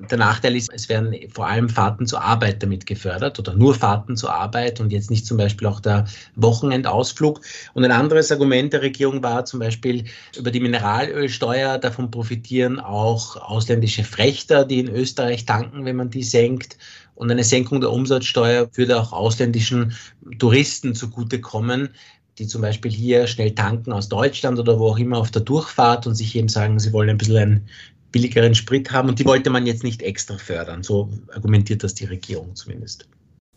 Der 0.09 0.17
Nachteil 0.17 0.57
ist, 0.57 0.69
es 0.73 0.89
werden 0.89 1.15
vor 1.31 1.47
allem 1.47 1.69
Fahrten 1.69 2.05
zur 2.05 2.21
Arbeit 2.21 2.61
damit 2.61 2.85
gefördert 2.85 3.39
oder 3.39 3.53
nur 3.53 3.75
Fahrten 3.75 4.17
zur 4.17 4.33
Arbeit 4.33 4.81
und 4.81 4.91
jetzt 4.91 5.09
nicht 5.09 5.25
zum 5.25 5.37
Beispiel 5.37 5.67
auch 5.67 5.79
der 5.79 6.05
Wochenendausflug. 6.35 7.39
Und 7.73 7.85
ein 7.85 7.91
anderes 7.91 8.29
Argument 8.29 8.73
der 8.73 8.81
Regierung 8.81 9.23
war 9.23 9.45
zum 9.45 9.61
Beispiel 9.61 10.03
über 10.37 10.51
die 10.51 10.59
Mineralölsteuer. 10.59 11.77
Davon 11.77 12.11
profitieren 12.11 12.79
auch 12.81 13.37
ausländische 13.37 14.03
Frechter, 14.03 14.65
die 14.65 14.79
in 14.79 14.89
Österreich 14.89 15.45
tanken, 15.45 15.85
wenn 15.85 15.95
man 15.95 16.09
die 16.09 16.23
senkt. 16.23 16.77
Und 17.15 17.31
eine 17.31 17.43
Senkung 17.43 17.81
der 17.81 17.91
Umsatzsteuer 17.91 18.69
würde 18.73 18.99
auch 18.99 19.13
ausländischen 19.13 19.95
Touristen 20.37 20.93
zugutekommen, 20.93 21.89
die 22.37 22.47
zum 22.47 22.61
Beispiel 22.61 22.91
hier 22.91 23.27
schnell 23.27 23.55
tanken 23.55 23.93
aus 23.93 24.09
Deutschland 24.09 24.59
oder 24.59 24.77
wo 24.77 24.89
auch 24.89 24.99
immer 24.99 25.17
auf 25.17 25.31
der 25.31 25.41
Durchfahrt 25.41 26.05
und 26.05 26.15
sich 26.15 26.35
eben 26.35 26.49
sagen, 26.49 26.79
sie 26.79 26.91
wollen 26.91 27.09
ein 27.09 27.17
bisschen 27.17 27.37
einen 27.37 27.69
billigeren 28.11 28.55
Sprit 28.55 28.91
haben 28.91 29.09
und 29.09 29.19
die 29.19 29.25
wollte 29.25 29.49
man 29.49 29.65
jetzt 29.65 29.83
nicht 29.83 30.01
extra 30.01 30.37
fördern. 30.37 30.83
So 30.83 31.09
argumentiert 31.33 31.83
das 31.83 31.95
die 31.95 32.05
Regierung 32.05 32.55
zumindest. 32.55 33.07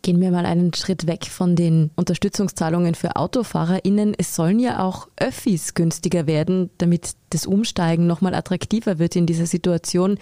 Gehen 0.01 0.21
wir 0.21 0.31
mal 0.31 0.45
einen 0.45 0.73
Schritt 0.73 1.07
weg 1.07 1.25
von 1.25 1.55
den 1.55 1.91
Unterstützungszahlungen 1.95 2.95
für 2.95 3.17
AutofahrerInnen. 3.17 4.15
Es 4.17 4.33
sollen 4.33 4.59
ja 4.59 4.81
auch 4.81 5.09
Öffis 5.17 5.73
günstiger 5.73 6.25
werden, 6.25 6.69
damit 6.77 7.15
das 7.31 7.45
Umsteigen 7.45 8.07
nochmal 8.07 8.33
attraktiver 8.33 8.97
wird 8.97 9.15
in 9.17 9.25
dieser 9.25 9.45
Situation. 9.45 10.17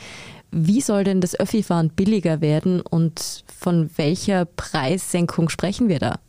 Wie 0.52 0.82
soll 0.82 1.04
denn 1.04 1.22
das 1.22 1.40
Öffi-Fahren 1.40 1.90
billiger 1.90 2.42
werden 2.42 2.82
und 2.82 3.44
von 3.46 3.90
welcher 3.98 4.46
Preissenkung 4.46 5.50
sprechen 5.50 5.90
wir 5.90 6.00
da? 6.00 6.20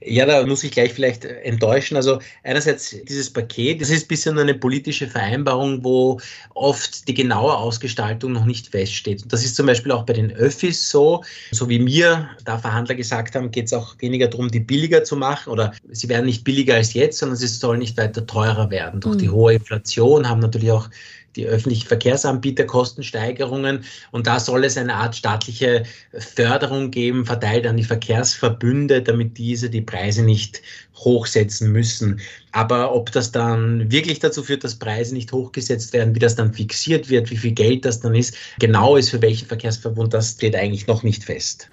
Ja, 0.00 0.24
da 0.24 0.46
muss 0.46 0.64
ich 0.64 0.70
gleich 0.70 0.92
vielleicht 0.92 1.24
enttäuschen. 1.24 1.96
Also 1.96 2.20
einerseits 2.42 2.96
dieses 3.08 3.30
Paket, 3.30 3.80
das 3.80 3.90
ist 3.90 4.08
bisher 4.08 4.32
nur 4.32 4.42
eine 4.42 4.54
politische 4.54 5.06
Vereinbarung, 5.06 5.84
wo 5.84 6.20
oft 6.54 7.06
die 7.06 7.14
genaue 7.14 7.54
Ausgestaltung 7.56 8.32
noch 8.32 8.44
nicht 8.44 8.68
feststeht. 8.68 9.24
Das 9.28 9.44
ist 9.44 9.56
zum 9.56 9.66
Beispiel 9.66 9.92
auch 9.92 10.04
bei 10.04 10.14
den 10.14 10.32
Öffis 10.32 10.88
so. 10.90 11.22
So 11.50 11.68
wie 11.68 11.78
mir 11.78 12.30
da 12.44 12.58
Verhandler 12.58 12.94
gesagt 12.94 13.34
haben, 13.34 13.50
geht 13.50 13.66
es 13.66 13.72
auch 13.72 13.96
weniger 13.98 14.28
darum, 14.28 14.50
die 14.50 14.60
billiger 14.60 15.04
zu 15.04 15.16
machen 15.16 15.50
oder 15.50 15.72
sie 15.90 16.08
werden 16.08 16.26
nicht 16.26 16.44
billiger 16.44 16.74
als 16.74 16.94
jetzt, 16.94 17.18
sondern 17.18 17.36
sie 17.36 17.46
sollen 17.46 17.80
nicht 17.80 17.96
weiter 17.96 18.26
teurer 18.26 18.70
werden. 18.70 19.00
Durch 19.00 19.16
mhm. 19.16 19.20
die 19.20 19.30
hohe 19.30 19.54
Inflation 19.54 20.28
haben 20.28 20.40
natürlich 20.40 20.70
auch 20.70 20.88
die 21.36 21.46
öffentlichen 21.46 21.86
Verkehrsanbieter 21.86 22.64
Kostensteigerungen. 22.64 23.84
Und 24.10 24.26
da 24.26 24.40
soll 24.40 24.64
es 24.64 24.76
eine 24.76 24.94
Art 24.94 25.16
staatliche 25.16 25.84
Förderung 26.12 26.90
geben, 26.90 27.26
verteilt 27.26 27.66
an 27.66 27.76
die 27.76 27.84
Verkehrsverbünde, 27.84 29.02
damit 29.02 29.38
diese 29.38 29.70
die 29.70 29.82
Preise 29.82 30.22
nicht 30.22 30.62
hochsetzen 30.96 31.70
müssen. 31.70 32.20
Aber 32.52 32.94
ob 32.94 33.12
das 33.12 33.30
dann 33.30 33.90
wirklich 33.90 34.18
dazu 34.18 34.42
führt, 34.42 34.64
dass 34.64 34.74
Preise 34.74 35.14
nicht 35.14 35.32
hochgesetzt 35.32 35.92
werden, 35.92 36.14
wie 36.14 36.20
das 36.20 36.34
dann 36.34 36.52
fixiert 36.52 37.08
wird, 37.08 37.30
wie 37.30 37.36
viel 37.36 37.52
Geld 37.52 37.84
das 37.84 38.00
dann 38.00 38.14
ist, 38.14 38.34
genau 38.58 38.96
ist 38.96 39.10
für 39.10 39.22
welchen 39.22 39.46
Verkehrsverbund, 39.46 40.12
das 40.12 40.32
steht 40.32 40.56
eigentlich 40.56 40.86
noch 40.86 41.02
nicht 41.02 41.24
fest. 41.24 41.68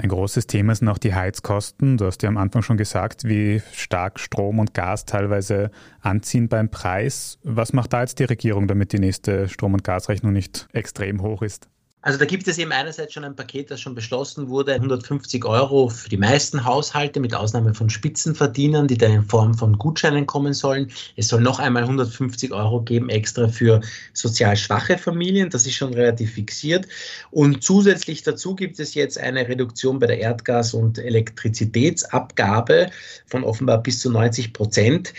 Ein 0.00 0.10
großes 0.10 0.46
Thema 0.46 0.76
sind 0.76 0.88
auch 0.88 0.98
die 0.98 1.12
Heizkosten. 1.12 1.96
Du 1.96 2.06
hast 2.06 2.22
ja 2.22 2.28
am 2.28 2.36
Anfang 2.36 2.62
schon 2.62 2.76
gesagt, 2.76 3.24
wie 3.24 3.60
stark 3.72 4.20
Strom 4.20 4.60
und 4.60 4.72
Gas 4.72 5.06
teilweise 5.06 5.72
anziehen 6.00 6.48
beim 6.48 6.70
Preis. 6.70 7.40
Was 7.42 7.72
macht 7.72 7.92
da 7.92 8.02
jetzt 8.02 8.20
die 8.20 8.24
Regierung, 8.24 8.68
damit 8.68 8.92
die 8.92 9.00
nächste 9.00 9.48
Strom- 9.48 9.74
und 9.74 9.82
Gasrechnung 9.82 10.32
nicht 10.32 10.68
extrem 10.72 11.20
hoch 11.20 11.42
ist? 11.42 11.68
Also 12.00 12.16
da 12.16 12.26
gibt 12.26 12.46
es 12.46 12.58
eben 12.58 12.70
einerseits 12.70 13.12
schon 13.12 13.24
ein 13.24 13.34
Paket, 13.34 13.72
das 13.72 13.80
schon 13.80 13.96
beschlossen 13.96 14.48
wurde, 14.48 14.74
150 14.74 15.44
Euro 15.44 15.88
für 15.88 16.08
die 16.08 16.16
meisten 16.16 16.64
Haushalte 16.64 17.18
mit 17.18 17.34
Ausnahme 17.34 17.74
von 17.74 17.90
Spitzenverdienern, 17.90 18.86
die 18.86 18.96
dann 18.96 19.10
in 19.10 19.22
Form 19.24 19.54
von 19.54 19.76
Gutscheinen 19.76 20.24
kommen 20.24 20.54
sollen. 20.54 20.92
Es 21.16 21.26
soll 21.26 21.40
noch 21.40 21.58
einmal 21.58 21.82
150 21.82 22.52
Euro 22.52 22.82
geben 22.82 23.08
extra 23.08 23.48
für 23.48 23.80
sozial 24.12 24.56
schwache 24.56 24.96
Familien, 24.96 25.50
das 25.50 25.66
ist 25.66 25.74
schon 25.74 25.92
relativ 25.92 26.34
fixiert. 26.34 26.86
Und 27.32 27.64
zusätzlich 27.64 28.22
dazu 28.22 28.54
gibt 28.54 28.78
es 28.78 28.94
jetzt 28.94 29.18
eine 29.18 29.48
Reduktion 29.48 29.98
bei 29.98 30.06
der 30.06 30.20
Erdgas- 30.20 30.74
und 30.74 30.98
Elektrizitätsabgabe 30.98 32.90
von 33.26 33.42
offenbar 33.42 33.82
bis 33.82 33.98
zu 33.98 34.10
90 34.10 34.52
Prozent. 34.52 35.12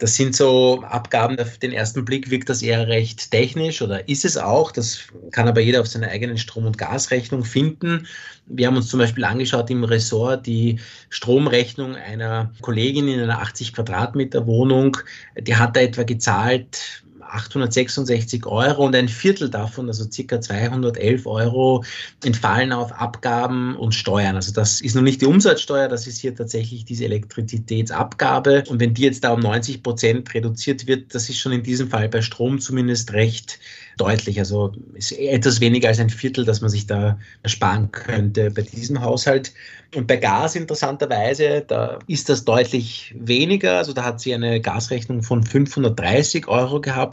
Das 0.00 0.14
sind 0.14 0.34
so 0.34 0.82
Abgaben, 0.82 1.38
auf 1.38 1.58
den 1.58 1.72
ersten 1.72 2.06
Blick 2.06 2.30
wirkt 2.30 2.48
das 2.48 2.62
eher 2.62 2.88
recht 2.88 3.30
technisch 3.30 3.82
oder 3.82 4.08
ist 4.08 4.24
es 4.24 4.38
auch. 4.38 4.72
Das 4.72 5.08
kann 5.30 5.46
aber 5.46 5.60
jeder 5.60 5.82
auf 5.82 5.88
seiner 5.88 6.08
eigenen 6.08 6.38
Strom- 6.38 6.64
und 6.64 6.78
Gasrechnung 6.78 7.44
finden. 7.44 8.06
Wir 8.46 8.66
haben 8.66 8.76
uns 8.76 8.88
zum 8.88 8.98
Beispiel 8.98 9.24
angeschaut 9.24 9.68
im 9.68 9.84
Ressort 9.84 10.46
die 10.46 10.80
Stromrechnung 11.10 11.96
einer 11.96 12.50
Kollegin 12.62 13.08
in 13.08 13.20
einer 13.20 13.42
80 13.42 13.74
Quadratmeter 13.74 14.46
Wohnung. 14.46 14.96
Die 15.38 15.54
hat 15.54 15.76
da 15.76 15.80
etwa 15.80 16.04
gezahlt 16.04 17.04
866 17.22 18.46
Euro 18.46 18.86
und 18.86 18.94
ein 18.94 19.08
Viertel 19.08 19.50
davon, 19.50 19.88
also 19.88 20.10
circa 20.10 20.40
211 20.40 21.26
Euro, 21.26 21.84
entfallen 22.24 22.72
auf 22.72 22.92
Abgaben 22.92 23.76
und 23.76 23.94
Steuern. 23.94 24.36
Also 24.36 24.52
das 24.52 24.80
ist 24.80 24.94
noch 24.94 25.02
nicht 25.02 25.20
die 25.20 25.26
Umsatzsteuer, 25.26 25.88
das 25.88 26.06
ist 26.06 26.18
hier 26.18 26.34
tatsächlich 26.34 26.84
diese 26.84 27.04
Elektrizitätsabgabe. 27.04 28.64
Und 28.68 28.80
wenn 28.80 28.94
die 28.94 29.02
jetzt 29.02 29.24
da 29.24 29.32
um 29.32 29.40
90 29.40 29.82
Prozent 29.82 30.32
reduziert 30.34 30.86
wird, 30.86 31.14
das 31.14 31.28
ist 31.28 31.38
schon 31.38 31.52
in 31.52 31.62
diesem 31.62 31.88
Fall 31.88 32.08
bei 32.08 32.22
Strom 32.22 32.60
zumindest 32.60 33.12
recht 33.12 33.58
deutlich. 33.96 34.38
Also 34.38 34.72
ist 34.94 35.12
etwas 35.12 35.60
weniger 35.60 35.88
als 35.88 36.00
ein 36.00 36.10
Viertel, 36.10 36.44
das 36.44 36.60
man 36.60 36.70
sich 36.70 36.86
da 36.86 37.18
ersparen 37.42 37.92
könnte 37.92 38.50
bei 38.50 38.62
diesem 38.62 39.00
Haushalt. 39.00 39.52
Und 39.94 40.06
bei 40.06 40.16
Gas 40.16 40.54
interessanterweise, 40.54 41.64
da 41.66 41.98
ist 42.06 42.28
das 42.28 42.44
deutlich 42.44 43.12
weniger. 43.18 43.78
Also 43.78 43.92
da 43.92 44.04
hat 44.04 44.20
sie 44.20 44.32
eine 44.32 44.60
Gasrechnung 44.60 45.22
von 45.22 45.42
530 45.42 46.46
Euro 46.46 46.80
gehabt 46.80 47.09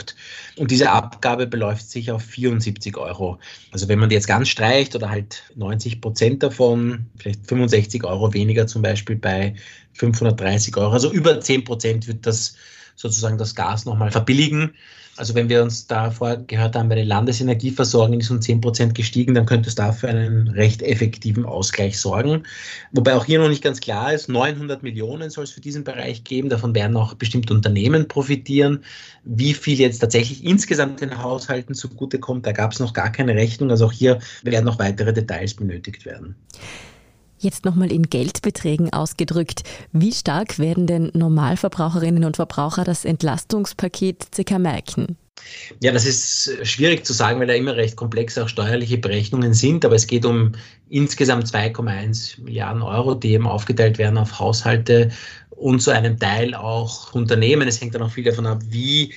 und 0.58 0.72
diese 0.72 0.92
Abgabe 0.92 1.48
beläuft 1.48 1.90
sich 1.90 2.12
auf 2.12 2.24
74 2.24 2.98
Euro. 2.98 3.40
Also 3.72 3.88
wenn 3.88 4.00
man 4.00 4.10
die 4.10 4.16
jetzt 4.16 4.28
ganz 4.28 4.50
streicht 4.50 4.96
oder 4.96 5.10
halt 5.10 5.44
90 5.56 6.02
Prozent 6.02 6.44
davon, 6.44 7.08
vielleicht 7.18 7.48
65 7.48 8.04
Euro 8.04 8.34
weniger 8.34 8.68
zum 8.68 8.82
Beispiel 8.82 9.16
bei 9.16 9.56
530 9.94 10.76
Euro, 10.78 10.92
also 10.92 11.12
über 11.12 11.40
10 11.40 11.64
Prozent 11.64 12.08
wird 12.08 12.26
das 12.26 12.56
sozusagen 12.96 13.38
das 13.38 13.56
Gas 13.56 13.86
nochmal 13.86 14.12
verbilligen. 14.12 14.74
Also 15.18 15.36
wenn 15.36 15.50
wir 15.50 15.64
uns 15.64 15.88
da 15.88 16.12
vorher 16.12 16.38
gehört 16.38 16.76
haben, 16.76 16.90
bei 16.90 16.96
der 16.96 17.06
Landesenergieversorgung 17.06 18.20
ist 18.20 18.30
um 18.30 18.42
10 18.42 18.62
Prozent 18.62 18.96
gestiegen, 18.96 19.34
dann 19.34 19.46
könnte 19.46 19.70
es 19.70 19.76
dafür 19.76 20.10
einen 20.10 20.48
recht 20.50 20.82
effektiven 20.82 21.46
Ausgleich 21.46 22.00
sorgen. 22.00 22.44
Wobei 22.92 23.16
auch 23.16 23.26
hier 23.26 23.40
noch 23.40 23.50
nicht 23.50 23.64
ganz 23.64 23.80
klar 23.80 24.14
ist, 24.14 24.30
900 24.30 24.84
Millionen 24.84 25.30
soll 25.30 25.46
es 25.46 25.52
für 25.52 25.62
diesen 25.62 25.84
Bereich 25.84 26.24
geben. 26.24 26.50
Davon 26.50 26.76
werden 26.76 26.96
auch 26.96 27.16
bestimmte 27.16 27.54
Unternehmen 27.54 28.08
profitieren. 28.08 28.84
Wie 29.24 29.54
viel 29.54 29.80
jetzt 29.80 30.00
tatsächlich 30.00 30.44
insgesamt 30.46 31.02
den 31.02 31.22
Haushalten 31.22 31.74
zugutekommt, 31.74 32.46
da 32.46 32.52
gab 32.52 32.72
es 32.72 32.80
noch 32.80 32.94
gar 32.94 33.12
keine 33.12 33.36
Rechnung. 33.36 33.72
Also 33.72 33.88
auch 33.88 33.92
hier 33.92 34.20
werden 34.44 34.66
noch 34.66 34.80
weitere 34.80 35.14
Details 35.14 35.56
benötigt 35.56 36.06
werden. 36.06 36.36
Jetzt 37.40 37.66
nochmal 37.66 37.92
in 37.92 38.04
Geldbeträgen 38.04 38.92
ausgedrückt. 38.92 39.64
Wie 39.92 40.12
stark 40.12 40.58
werden 40.58 40.88
denn 40.88 41.12
Normalverbraucherinnen 41.14 42.24
und 42.24 42.36
Verbraucher 42.36 42.84
das 42.84 43.06
Entlastungspaket 43.06 44.28
circa 44.34 44.58
merken? 44.58 45.18
Ja, 45.82 45.92
das 45.92 46.06
ist 46.06 46.58
schwierig 46.64 47.06
zu 47.06 47.14
sagen, 47.14 47.40
weil 47.40 47.48
da 47.48 47.54
immer 47.54 47.76
recht 47.76 47.96
komplexe 47.96 48.44
auch 48.44 48.50
steuerliche 48.50 48.98
Berechnungen 48.98 49.54
sind. 49.54 49.86
Aber 49.86 49.96
es 49.96 50.08
geht 50.08 50.26
um 50.26 50.54
insgesamt 50.90 51.48
2,1 51.48 52.42
Milliarden 52.42 52.82
Euro, 52.82 53.14
die 53.14 53.34
eben 53.34 53.48
aufgeteilt 53.48 53.98
werden 54.00 54.18
auf 54.18 54.40
Haushalte 54.40 55.12
und 55.52 55.80
zu 55.80 55.92
einem 55.92 56.20
Teil 56.20 56.56
auch 56.56 57.14
Unternehmen. 57.14 57.68
Es 57.68 57.80
hängt 57.80 57.96
dann 57.96 58.02
auch 58.02 58.12
viel 58.12 58.24
davon 58.24 58.48
ab, 58.48 58.62
wie 58.70 59.14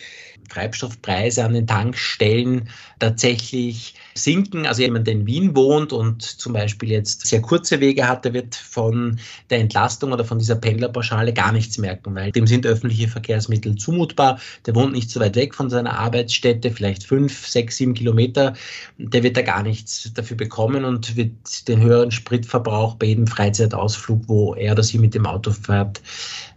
Treibstoffpreise 0.48 1.44
an 1.44 1.54
den 1.54 1.66
Tankstellen 1.66 2.68
tatsächlich 2.98 3.94
sinken. 4.22 4.66
Also 4.66 4.82
jemand, 4.82 5.06
der 5.06 5.14
in 5.14 5.26
Wien 5.26 5.56
wohnt 5.56 5.92
und 5.92 6.22
zum 6.22 6.52
Beispiel 6.52 6.90
jetzt 6.90 7.26
sehr 7.26 7.40
kurze 7.40 7.80
Wege 7.80 8.08
hat, 8.08 8.24
der 8.24 8.34
wird 8.34 8.54
von 8.54 9.18
der 9.50 9.58
Entlastung 9.58 10.12
oder 10.12 10.24
von 10.24 10.38
dieser 10.38 10.56
Pendlerpauschale 10.56 11.32
gar 11.32 11.52
nichts 11.52 11.78
merken, 11.78 12.14
weil 12.14 12.32
dem 12.32 12.46
sind 12.46 12.66
öffentliche 12.66 13.08
Verkehrsmittel 13.08 13.76
zumutbar. 13.76 14.38
Der 14.66 14.74
wohnt 14.74 14.92
nicht 14.92 15.10
so 15.10 15.20
weit 15.20 15.36
weg 15.36 15.54
von 15.54 15.70
seiner 15.70 15.98
Arbeitsstätte, 15.98 16.70
vielleicht 16.70 17.04
fünf, 17.04 17.46
sechs, 17.46 17.76
sieben 17.76 17.94
Kilometer. 17.94 18.54
Der 18.98 19.22
wird 19.22 19.36
da 19.36 19.42
gar 19.42 19.62
nichts 19.62 20.12
dafür 20.14 20.36
bekommen 20.36 20.84
und 20.84 21.16
wird 21.16 21.68
den 21.68 21.80
höheren 21.80 22.10
Spritverbrauch 22.10 22.96
bei 22.96 23.06
jedem 23.06 23.26
Freizeitausflug, 23.26 24.22
wo 24.26 24.54
er 24.54 24.72
oder 24.72 24.82
sie 24.82 24.98
mit 24.98 25.14
dem 25.14 25.26
Auto 25.26 25.52
fährt, 25.52 26.00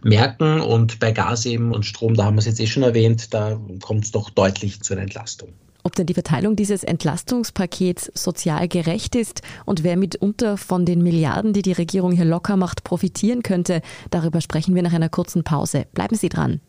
merken. 0.02 0.60
Und 0.60 1.00
bei 1.00 1.12
Gas 1.12 1.46
eben 1.46 1.72
und 1.72 1.84
Strom, 1.84 2.14
da 2.14 2.24
haben 2.24 2.36
wir 2.36 2.40
es 2.40 2.46
jetzt 2.46 2.60
eh 2.60 2.66
schon 2.66 2.82
erwähnt, 2.82 3.32
da 3.32 3.60
kommt 3.82 4.04
es 4.04 4.10
doch 4.10 4.30
deutlich 4.30 4.80
zu 4.82 4.94
einer 4.94 5.02
Entlastung. 5.02 5.48
Ob 5.86 5.94
denn 5.94 6.06
die 6.06 6.14
Verteilung 6.14 6.56
dieses 6.56 6.82
Entlastungspakets 6.82 8.10
sozial 8.14 8.68
gerecht 8.68 9.14
ist 9.14 9.42
und 9.66 9.84
wer 9.84 9.98
mitunter 9.98 10.56
von 10.56 10.86
den 10.86 11.02
Milliarden, 11.02 11.52
die 11.52 11.60
die 11.60 11.72
Regierung 11.72 12.12
hier 12.12 12.24
locker 12.24 12.56
macht, 12.56 12.84
profitieren 12.84 13.42
könnte, 13.42 13.82
darüber 14.08 14.40
sprechen 14.40 14.74
wir 14.74 14.82
nach 14.82 14.94
einer 14.94 15.10
kurzen 15.10 15.44
Pause. 15.44 15.86
Bleiben 15.92 16.16
Sie 16.16 16.30
dran. 16.30 16.60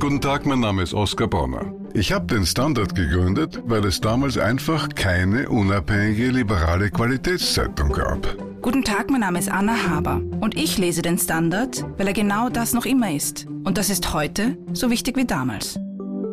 Guten 0.00 0.20
Tag, 0.20 0.46
mein 0.46 0.58
Name 0.58 0.82
ist 0.82 0.94
Oskar 0.94 1.28
Bonner. 1.28 1.72
Ich 1.94 2.10
habe 2.12 2.26
den 2.26 2.44
Standard 2.44 2.96
gegründet, 2.96 3.62
weil 3.66 3.84
es 3.84 4.00
damals 4.00 4.36
einfach 4.36 4.88
keine 4.88 5.48
unabhängige 5.48 6.30
liberale 6.30 6.90
Qualitätszeitung 6.90 7.92
gab. 7.92 8.36
Guten 8.62 8.82
Tag, 8.82 9.10
mein 9.10 9.20
Name 9.20 9.38
ist 9.38 9.48
Anna 9.48 9.88
Haber 9.88 10.20
und 10.40 10.56
ich 10.56 10.76
lese 10.76 11.02
den 11.02 11.18
Standard, 11.18 11.84
weil 11.98 12.08
er 12.08 12.14
genau 12.14 12.48
das 12.48 12.72
noch 12.72 12.84
immer 12.84 13.12
ist. 13.12 13.46
Und 13.62 13.78
das 13.78 13.90
ist 13.90 14.12
heute 14.12 14.58
so 14.72 14.90
wichtig 14.90 15.16
wie 15.16 15.24
damals. 15.24 15.78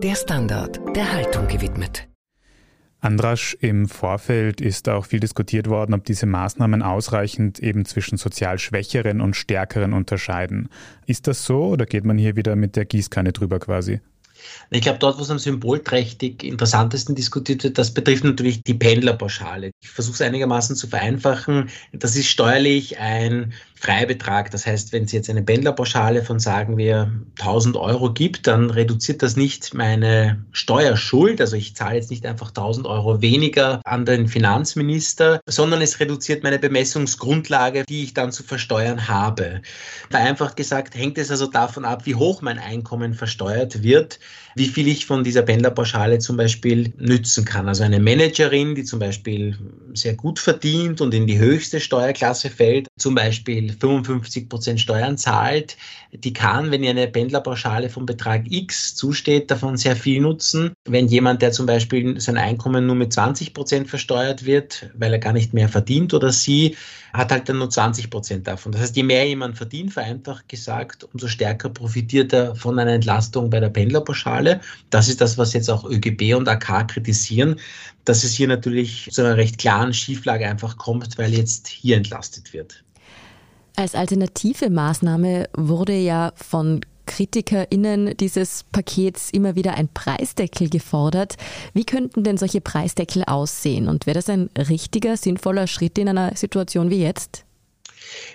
Der 0.02 0.16
Standard, 0.16 0.80
der 0.96 1.12
Haltung 1.12 1.50
gewidmet. 1.50 2.08
Andrasch, 3.02 3.58
im 3.60 3.90
Vorfeld 3.90 4.62
ist 4.62 4.88
auch 4.88 5.06
viel 5.06 5.20
diskutiert 5.20 5.68
worden, 5.68 5.94
ob 5.94 6.06
diese 6.06 6.26
Maßnahmen 6.26 6.82
ausreichend 6.82 7.60
eben 7.60 7.84
zwischen 7.84 8.18
sozial 8.18 8.60
Schwächeren 8.60 9.20
und 9.20 9.36
Stärkeren 9.36 9.92
unterscheiden. 9.92 10.70
Ist 11.06 11.28
das 11.28 11.44
so 11.44 11.66
oder 11.66 11.86
geht 11.86 12.06
man 12.06 12.18
hier 12.18 12.38
wieder 12.38 12.56
mit 12.56 12.78
der 12.78 12.86
Gießkanne 12.86 13.34
drüber 13.34 13.60
quasi? 13.60 14.00
Ich 14.72 14.82
glaube, 14.82 15.00
dort, 15.00 15.18
wo 15.18 15.22
es 15.22 15.32
am 15.32 15.40
symbolträchtig 15.40 16.44
interessantesten 16.44 17.16
diskutiert 17.16 17.64
wird, 17.64 17.78
das 17.78 17.94
betrifft 17.94 18.24
natürlich 18.24 18.64
die 18.64 18.74
Pendlerpauschale. 18.74 19.72
Ich 19.82 19.90
versuche 19.90 20.16
es 20.16 20.22
einigermaßen 20.22 20.76
zu 20.76 20.88
vereinfachen. 20.88 21.70
Das 21.92 22.16
ist 22.16 22.30
steuerlich 22.30 23.00
ein 23.00 23.54
Freibetrag. 23.80 24.52
Das 24.52 24.66
heißt, 24.66 24.92
wenn 24.92 25.06
es 25.06 25.12
jetzt 25.12 25.30
eine 25.30 25.42
Pendlerpauschale 25.42 26.24
von, 26.24 26.40
sagen 26.40 26.78
wir, 26.78 27.12
1000 27.40 27.78
Euro 27.78 28.14
gibt, 28.14 28.48
dann 28.48 28.70
reduziert 28.70 29.24
das 29.24 29.38
nicht 29.38 29.74
meine 29.74 30.44
Steuerschuld. 30.52 31.40
Also 31.40 31.56
ich 31.56 31.76
zahle 31.76 31.96
jetzt 31.96 32.12
nicht 32.12 32.26
einfach 32.26 32.50
1000 32.50 32.86
Euro 32.88 33.22
weniger 33.22 33.82
an 33.86 34.06
den 34.06 34.28
Finanzminister, 34.28 35.40
sondern 35.46 35.82
es 35.82 36.00
reduziert 36.00 36.44
meine 36.44 36.60
Bemessungsgrundlage, 36.60 37.86
die 37.88 38.04
ich 38.04 38.14
dann 38.14 38.32
zu 38.32 38.44
versteuern 38.44 39.08
habe. 39.08 39.62
Vereinfacht 40.10 40.58
gesagt, 40.58 40.96
hängt 40.96 41.18
es 41.18 41.32
also 41.32 41.48
davon 41.48 41.86
ab, 41.86 42.06
wie 42.06 42.16
hoch 42.16 42.42
mein 42.42 42.60
Einkommen 42.60 43.14
versteuert 43.14 43.82
wird, 43.82 44.20
wie 44.56 44.68
viel 44.68 44.88
ich 44.88 45.06
von 45.06 45.24
dieser 45.24 45.44
Pendlerpauschale 45.44 46.20
zum 46.20 46.36
Beispiel 46.36 46.94
nützen 46.98 47.46
kann. 47.46 47.68
Also 47.70 47.84
eine 47.84 48.00
Managerin, 48.00 48.76
die 48.76 48.84
zum 48.84 49.00
Beispiel 49.00 49.58
sehr 49.94 50.16
gut 50.16 50.38
verdient 50.40 51.00
und 51.00 51.14
in 51.14 51.28
die 51.28 51.40
höchste 51.40 51.80
Steuerklasse 51.80 52.50
fällt, 52.50 52.88
zum 52.98 53.16
Beispiel 53.16 53.30
Beispiel 53.60 53.69
55 53.74 54.50
Prozent 54.50 54.80
Steuern 54.80 55.18
zahlt, 55.18 55.78
die 56.12 56.34
kann, 56.34 56.72
wenn 56.72 56.84
ihr 56.84 56.90
eine 56.90 57.08
Pendlerpauschale 57.08 57.90
vom 57.90 58.06
Betrag 58.06 58.44
X 58.50 58.96
zusteht, 58.96 59.52
davon 59.52 59.78
sehr 59.78 59.96
viel 59.96 60.22
nutzen. 60.22 60.74
Wenn 60.86 61.08
jemand, 61.08 61.42
der 61.42 61.52
zum 61.52 61.66
Beispiel 61.66 62.20
sein 62.20 62.38
Einkommen 62.38 62.88
nur 62.88 62.96
mit 62.96 63.14
20 63.14 63.54
Prozent 63.54 63.88
versteuert 63.88 64.46
wird, 64.46 64.90
weil 64.96 65.14
er 65.14 65.20
gar 65.20 65.34
nicht 65.34 65.54
mehr 65.54 65.70
verdient 65.70 66.14
oder 66.14 66.32
sie, 66.32 66.76
hat 67.14 67.32
halt 67.32 67.50
dann 67.50 67.58
nur 67.58 67.70
20 67.70 68.10
Prozent 68.10 68.48
davon. 68.48 68.72
Das 68.72 68.82
heißt, 68.82 68.96
je 68.96 69.04
mehr 69.04 69.28
jemand 69.28 69.58
verdient, 69.58 69.94
vereinfacht 69.94 70.48
gesagt, 70.48 71.08
umso 71.12 71.28
stärker 71.28 71.70
profitiert 71.70 72.34
er 72.34 72.56
von 72.56 72.78
einer 72.78 72.94
Entlastung 72.94 73.50
bei 73.50 73.60
der 73.60 73.70
Pendlerpauschale. 73.70 74.62
Das 74.90 75.08
ist 75.08 75.22
das, 75.22 75.38
was 75.38 75.54
jetzt 75.54 75.70
auch 75.70 75.86
ÖGB 75.86 76.36
und 76.36 76.48
AK 76.48 76.88
kritisieren, 76.88 77.60
dass 78.06 78.24
es 78.24 78.34
hier 78.34 78.48
natürlich 78.48 79.08
zu 79.12 79.22
einer 79.22 79.38
recht 79.38 79.58
klaren 79.58 79.94
Schieflage 79.94 80.48
einfach 80.48 80.78
kommt, 80.78 81.18
weil 81.18 81.34
jetzt 81.34 81.68
hier 81.68 81.98
entlastet 81.98 82.54
wird. 82.54 82.84
Als 83.80 83.96
alternative 83.96 84.70
Maßnahme 84.70 85.48
wurde 85.56 85.96
ja 85.96 86.34
von 86.36 86.82
KritikerInnen 87.06 88.18
dieses 88.18 88.66
Pakets 88.74 89.30
immer 89.30 89.56
wieder 89.56 89.76
ein 89.76 89.88
Preisdeckel 89.88 90.70
gefordert. 90.70 91.38
Wie 91.74 91.86
könnten 91.86 92.26
denn 92.26 92.36
solche 92.36 92.60
Preisdeckel 92.60 93.24
aussehen? 93.24 93.88
Und 93.88 94.06
wäre 94.06 94.16
das 94.16 94.28
ein 94.28 94.50
richtiger, 94.58 95.16
sinnvoller 95.16 95.66
Schritt 95.66 95.98
in 95.98 96.10
einer 96.10 96.36
Situation 96.36 96.90
wie 96.90 97.00
jetzt? 97.02 97.46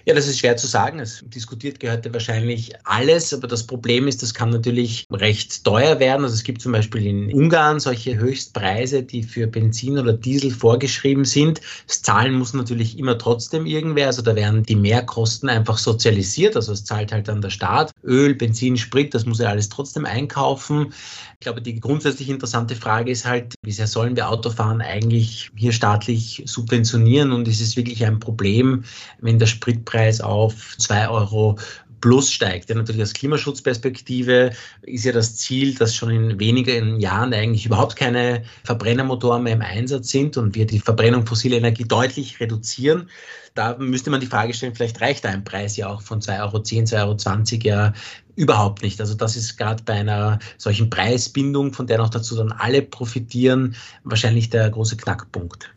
Ja, 0.05 0.15
das 0.15 0.27
ist 0.27 0.39
schwer 0.39 0.57
zu 0.57 0.67
sagen. 0.67 1.01
Es 1.01 1.25
diskutiert 1.27 1.81
gehört 1.81 2.05
ja 2.05 2.13
wahrscheinlich 2.13 2.73
alles, 2.85 3.33
aber 3.33 3.47
das 3.47 3.67
Problem 3.67 4.07
ist, 4.07 4.23
das 4.23 4.35
kann 4.35 4.51
natürlich 4.51 5.07
recht 5.11 5.65
teuer 5.65 5.99
werden. 5.99 6.25
Also 6.25 6.35
es 6.35 6.45
gibt 6.45 6.61
zum 6.61 6.73
Beispiel 6.73 7.07
in 7.07 7.33
Ungarn 7.33 7.81
solche 7.81 8.17
Höchstpreise, 8.17 9.03
die 9.03 9.23
für 9.23 9.47
Benzin 9.47 9.99
oder 9.99 10.13
Diesel 10.13 10.51
vorgeschrieben 10.51 11.25
sind. 11.25 11.61
Das 11.87 12.03
Zahlen 12.03 12.35
muss 12.35 12.53
natürlich 12.53 12.99
immer 12.99 13.17
trotzdem 13.19 13.67
irgendwer. 13.67 14.09
Also 14.09 14.23
da 14.23 14.37
werden 14.37 14.63
die 14.63 14.77
Mehrkosten 14.77 15.49
einfach 15.49 15.79
sozialisiert. 15.79 16.57
Also 16.57 16.73
es 16.73 16.85
zahlt 16.85 17.13
halt 17.13 17.29
dann 17.29 17.41
der 17.41 17.51
Staat. 17.51 17.93
Öl, 18.05 18.35
Benzin, 18.35 18.77
Sprit, 18.77 19.15
das 19.15 19.25
muss 19.25 19.41
er 19.41 19.51
alles 19.51 19.69
trotzdem 19.69 20.05
einkaufen. 20.05 20.93
Ich 21.35 21.41
glaube, 21.41 21.63
die 21.63 21.79
grundsätzlich 21.79 22.31
interessante 22.31 22.75
Frage 22.75 23.11
ist 23.11 23.25
halt, 23.25 23.55
wie 23.63 23.73
sehr 23.73 23.87
sollen 23.87 24.17
wir 24.17 24.29
Autofahren 24.29 24.81
eigentlich 24.81 25.51
hier 25.57 25.73
staatlich 25.73 26.43
subventionieren? 26.47 27.33
Und 27.33 27.49
ist 27.49 27.61
es 27.61 27.77
wirklich 27.77 28.05
ein 28.05 28.19
Problem, 28.19 28.85
wenn 29.21 29.39
der 29.39 29.49
Spritpreis 29.65 30.21
auf 30.21 30.77
zwei 30.77 31.09
Euro 31.09 31.57
plus 32.03 32.31
steigt. 32.31 32.69
Ja, 32.69 32.75
natürlich 32.75 33.01
aus 33.01 33.15
Klimaschutzperspektive 33.15 34.51
ist 34.83 35.07
ja 35.07 35.13
das 35.13 35.37
Ziel, 35.37 35.75
dass 35.75 35.97
schon 35.97 36.11
in 36.11 36.39
wenigen 36.39 37.01
Jahren 37.01 37.33
eigentlich 37.33 37.65
überhaupt 37.65 37.97
keine 37.97 38.43
Verbrennermotoren 38.65 39.43
mehr 39.43 39.55
im 39.55 39.63
Einsatz 39.63 40.11
sind 40.11 40.37
und 40.37 40.55
wir 40.55 40.67
die 40.67 40.81
Verbrennung 40.81 41.27
fossiler 41.27 41.57
Energie 41.57 41.85
deutlich 41.85 42.41
reduzieren. 42.41 43.09
Da 43.55 43.79
müsste 43.79 44.11
man 44.11 44.21
die 44.21 44.27
Frage 44.27 44.53
stellen, 44.53 44.75
vielleicht 44.75 45.01
reicht 45.01 45.25
ein 45.25 45.45
Preis 45.45 45.79
ja 45.79 45.89
auch 45.89 46.03
von 46.03 46.21
2,10 46.21 46.43
Euro, 46.43 47.15
2,20 47.15 47.55
Euro 47.55 47.67
ja 47.69 47.93
überhaupt 48.37 48.83
nicht. 48.83 49.01
Also 49.01 49.15
das 49.15 49.35
ist 49.35 49.57
gerade 49.57 49.83
bei 49.85 49.95
einer 49.95 50.41
solchen 50.59 50.91
Preisbindung, 50.91 51.73
von 51.73 51.87
der 51.87 51.97
noch 51.97 52.11
dazu 52.11 52.37
dann 52.37 52.53
alle 52.53 52.83
profitieren, 52.83 53.77
wahrscheinlich 54.03 54.51
der 54.51 54.69
große 54.69 54.99
Knackpunkt. 54.99 55.74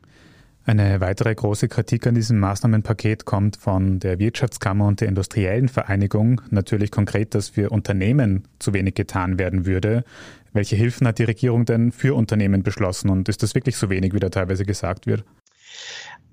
Eine 0.68 1.00
weitere 1.00 1.34
große 1.34 1.70
Kritik 1.70 2.06
an 2.08 2.16
diesem 2.16 2.40
Maßnahmenpaket 2.40 3.24
kommt 3.24 3.56
von 3.56 4.00
der 4.00 4.20
Wirtschaftskammer 4.20 4.86
und 4.86 5.00
der 5.00 5.08
Industriellen 5.08 5.70
Vereinigung. 5.70 6.42
Natürlich 6.50 6.92
konkret, 6.92 7.34
dass 7.36 7.48
für 7.48 7.70
Unternehmen 7.70 8.50
zu 8.60 8.74
wenig 8.74 8.94
getan 8.94 9.40
werden 9.40 9.66
würde. 9.66 10.04
Welche 10.52 10.76
Hilfen 10.76 11.08
hat 11.08 11.20
die 11.20 11.24
Regierung 11.24 11.64
denn 11.64 11.94
für 11.94 12.16
Unternehmen 12.16 12.64
beschlossen 12.64 13.10
und 13.10 13.30
ist 13.30 13.44
das 13.44 13.56
wirklich 13.56 13.78
so 13.78 13.90
wenig, 13.90 14.14
wie 14.14 14.20
da 14.20 14.28
teilweise 14.28 14.66
gesagt 14.66 15.08
wird? 15.08 15.24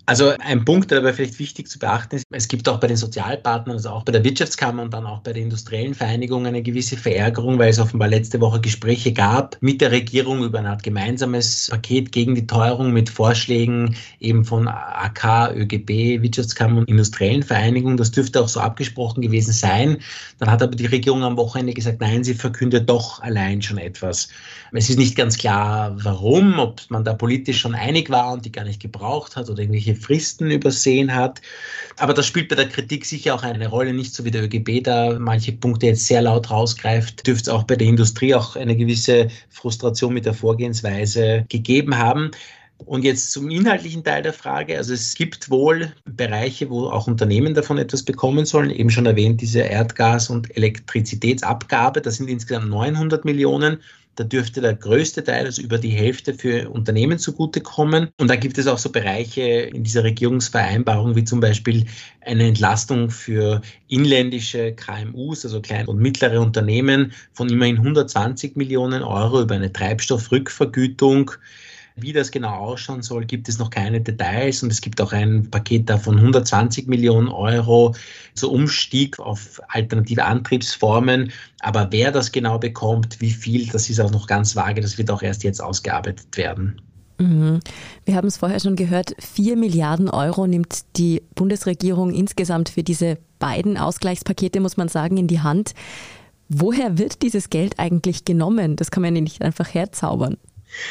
Also 0.07 0.35
ein 0.39 0.67
Punkt, 0.67 0.91
der 0.91 1.01
dabei 1.01 1.15
vielleicht 1.15 1.39
wichtig 1.39 1.67
zu 1.69 1.79
beachten 1.79 2.17
ist, 2.17 2.25
es 2.31 2.49
gibt 2.49 2.69
auch 2.69 2.79
bei 2.79 2.89
den 2.89 2.99
Sozialpartnern, 2.99 3.77
also 3.77 3.89
auch 3.89 4.03
bei 4.03 4.13
der 4.13 4.23
Wirtschaftskammer 4.23 4.83
und 4.83 4.93
dann 4.93 5.07
auch 5.07 5.21
bei 5.21 5.33
der 5.33 5.43
industriellen 5.43 5.95
Vereinigung 5.95 6.47
eine 6.47 6.63
gewisse 6.63 6.99
Verärgerung, 6.99 7.59
weil 7.59 7.71
es 7.71 7.79
offenbar 7.79 8.09
letzte 8.09 8.39
Woche 8.43 8.61
Gespräche 8.61 9.15
gab 9.15 9.57
mit 9.63 9.81
der 9.81 9.93
Regierung 9.93 10.45
über 10.45 10.59
eine 10.59 10.71
Art 10.71 10.83
gemeinsames 10.83 11.69
Paket 11.71 12.13
gegen 12.13 12.35
die 12.35 12.47
Teuerung 12.47 12.93
mit 12.93 13.09
Vorschlägen 13.09 13.97
eben 14.21 14.45
von 14.45 14.69
AK, 14.69 15.55
ÖGB, 15.55 16.21
Wirtschaftskammer 16.21 16.81
und 16.81 16.89
industriellen 16.91 17.43
Vereinigung. 17.43 17.97
Das 17.97 18.11
dürfte 18.11 18.43
auch 18.43 18.49
so 18.49 18.61
abgesprochen 18.61 19.23
gewesen 19.23 19.53
sein. 19.53 19.97
Dann 20.39 20.51
hat 20.51 20.63
aber 20.63 20.77
die 20.77 20.87
Regierung 20.87 21.23
am 21.23 21.39
Wochenende 21.39 21.73
gesagt, 21.73 22.03
nein, 22.03 22.25
sie 22.25 22.35
verkündet 22.35 22.91
doch 22.91 23.23
allein 23.23 23.63
schon 23.63 23.79
etwas. 23.79 24.29
Es 24.73 24.91
ist 24.91 24.99
nicht 24.99 25.17
ganz 25.17 25.39
klar, 25.39 25.97
warum, 26.03 26.59
ob 26.59 26.83
man 26.91 27.05
da 27.05 27.15
politisch 27.15 27.61
schon 27.61 27.75
einig 27.75 28.11
war 28.11 28.33
und 28.33 28.45
die 28.45 28.53
gar 28.53 28.65
nicht 28.65 28.83
gebraucht 28.83 29.37
hat 29.37 29.49
oder 29.49 29.61
irgendwelche 29.63 29.94
Fristen 29.95 30.51
übersehen 30.51 31.15
hat. 31.15 31.41
Aber 31.97 32.15
das 32.15 32.27
spielt 32.27 32.49
bei 32.49 32.57
der 32.57 32.69
Kritik 32.69 33.05
sicher 33.05 33.35
auch 33.35 33.43
eine 33.43 33.69
Rolle, 33.69 33.93
nicht 33.93 34.15
so 34.15 34.25
wie 34.25 34.31
der 34.31 34.45
ÖGB 34.45 34.83
da 34.83 35.19
manche 35.19 35.53
Punkte 35.53 35.87
jetzt 35.87 36.07
sehr 36.07 36.23
laut 36.23 36.51
rausgreift, 36.51 37.27
dürfte 37.27 37.51
es 37.51 37.55
auch 37.55 37.65
bei 37.65 37.77
der 37.77 37.87
Industrie 37.87 38.35
auch 38.35 38.57
eine 38.57 38.77
gewisse 38.77 39.29
Frustration 39.51 40.15
mit 40.15 40.27
der 40.27 40.35
Vorgehensweise 40.35 41.47
gegeben 41.49 41.97
haben. 41.97 42.31
Und 42.79 43.05
jetzt 43.05 43.31
zum 43.31 43.51
inhaltlichen 43.51 44.05
Teil 44.05 44.23
der 44.23 44.33
Frage. 44.33 44.77
Also 44.77 44.93
es 44.93 45.15
gibt 45.15 45.49
wohl 45.49 45.93
Bereiche, 46.05 46.69
wo 46.69 46.89
auch 46.89 47.07
Unternehmen 47.07 47.55
davon 47.55 47.79
etwas 47.79 48.03
bekommen 48.03 48.45
sollen. 48.45 48.71
Eben 48.71 48.91
schon 48.91 49.07
erwähnt, 49.07 49.41
diese 49.41 49.63
Erdgas- 49.63 50.29
und 50.29 50.55
Elektrizitätsabgabe. 50.57 52.03
Das 52.03 52.17
sind 52.17 52.29
insgesamt 52.29 52.69
900 52.69 53.25
Millionen. 53.25 53.79
Da 54.17 54.25
dürfte 54.25 54.61
der 54.61 54.75
größte 54.75 55.25
Teil, 55.25 55.47
also 55.47 55.61
über 55.61 55.79
die 55.79 55.91
Hälfte, 55.91 56.35
für 56.35 56.71
Unternehmen 56.71 57.19
zugutekommen. 57.19 58.11
Und 58.19 58.29
da 58.29 58.37
gibt 58.37 58.59
es 58.59 58.67
auch 58.67 58.79
so 58.79 58.91
Bereiche 58.91 59.43
in 59.43 59.83
dieser 59.83 60.05
Regierungsvereinbarung, 60.05 61.17
wie 61.17 61.25
zum 61.25 61.41
Beispiel 61.41 61.87
eine 62.21 62.47
Entlastung 62.47 63.11
für 63.11 63.61
inländische 63.89 64.73
KMUs, 64.73 65.45
also 65.45 65.61
kleine 65.61 65.89
und 65.89 65.99
mittlere 65.99 66.41
Unternehmen, 66.41 67.13
von 67.33 67.49
immerhin 67.49 67.79
120 67.79 68.57
Millionen 68.57 69.03
Euro 69.03 69.43
über 69.43 69.57
eine 69.57 69.73
Treibstoffrückvergütung 69.73 71.33
wie 71.97 72.13
das 72.13 72.31
genau 72.31 72.55
ausschauen 72.55 73.03
soll, 73.03 73.25
gibt 73.25 73.49
es 73.49 73.59
noch 73.59 73.71
keine 73.71 74.01
Details 74.01 74.63
und 74.63 74.73
es 74.73 74.81
gibt 74.81 75.01
auch 75.01 75.13
ein 75.13 75.49
Paket 75.51 75.89
da 75.89 75.97
von 75.97 76.17
120 76.17 76.89
Millionen 76.89 77.29
Euro 77.29 77.95
zur 78.35 78.51
Umstieg 78.51 79.21
auf 79.21 79.61
alternative 79.69 80.25
Antriebsformen. 80.25 81.33
Aber 81.61 81.89
wer 81.91 82.11
das 82.11 82.33
genau 82.33 82.59
bekommt, 82.59 83.21
wie 83.21 83.31
viel, 83.31 83.69
das 83.69 83.89
ist 83.89 84.01
auch 84.01 84.11
noch 84.11 84.27
ganz 84.27 84.57
vage. 84.57 84.81
Das 84.81 84.99
wird 84.99 85.11
auch 85.11 85.23
erst 85.23 85.45
jetzt 85.45 85.63
ausgearbeitet 85.63 86.37
werden. 86.37 86.81
Mhm. 87.19 87.61
Wir 88.05 88.17
haben 88.17 88.27
es 88.27 88.39
vorher 88.39 88.59
schon 88.59 88.75
gehört, 88.75 89.15
4 89.21 89.57
Milliarden 89.57 90.11
Euro 90.11 90.49
nimmt 90.49 90.97
die 90.97 91.23
Bundesregierung 91.37 92.13
insgesamt 92.13 92.71
für 92.71 92.83
diese 92.83 93.19
beiden 93.39 93.79
Ausgleichspakete, 93.79 94.59
muss 94.59 94.77
man 94.77 94.89
sagen, 94.89 95.17
in 95.17 95.29
die 95.29 95.41
Hand. 95.41 95.75
Woher 96.49 96.99
wird 96.99 97.23
dieses 97.23 97.51
Geld 97.51 97.79
eigentlich 97.79 98.25
genommen? 98.25 98.75
Das 98.75 98.91
kann 98.91 99.03
man 99.03 99.15
ja 99.15 99.23
nicht 99.23 99.43
einfach 99.43 99.73
herzaubern. 99.73 100.39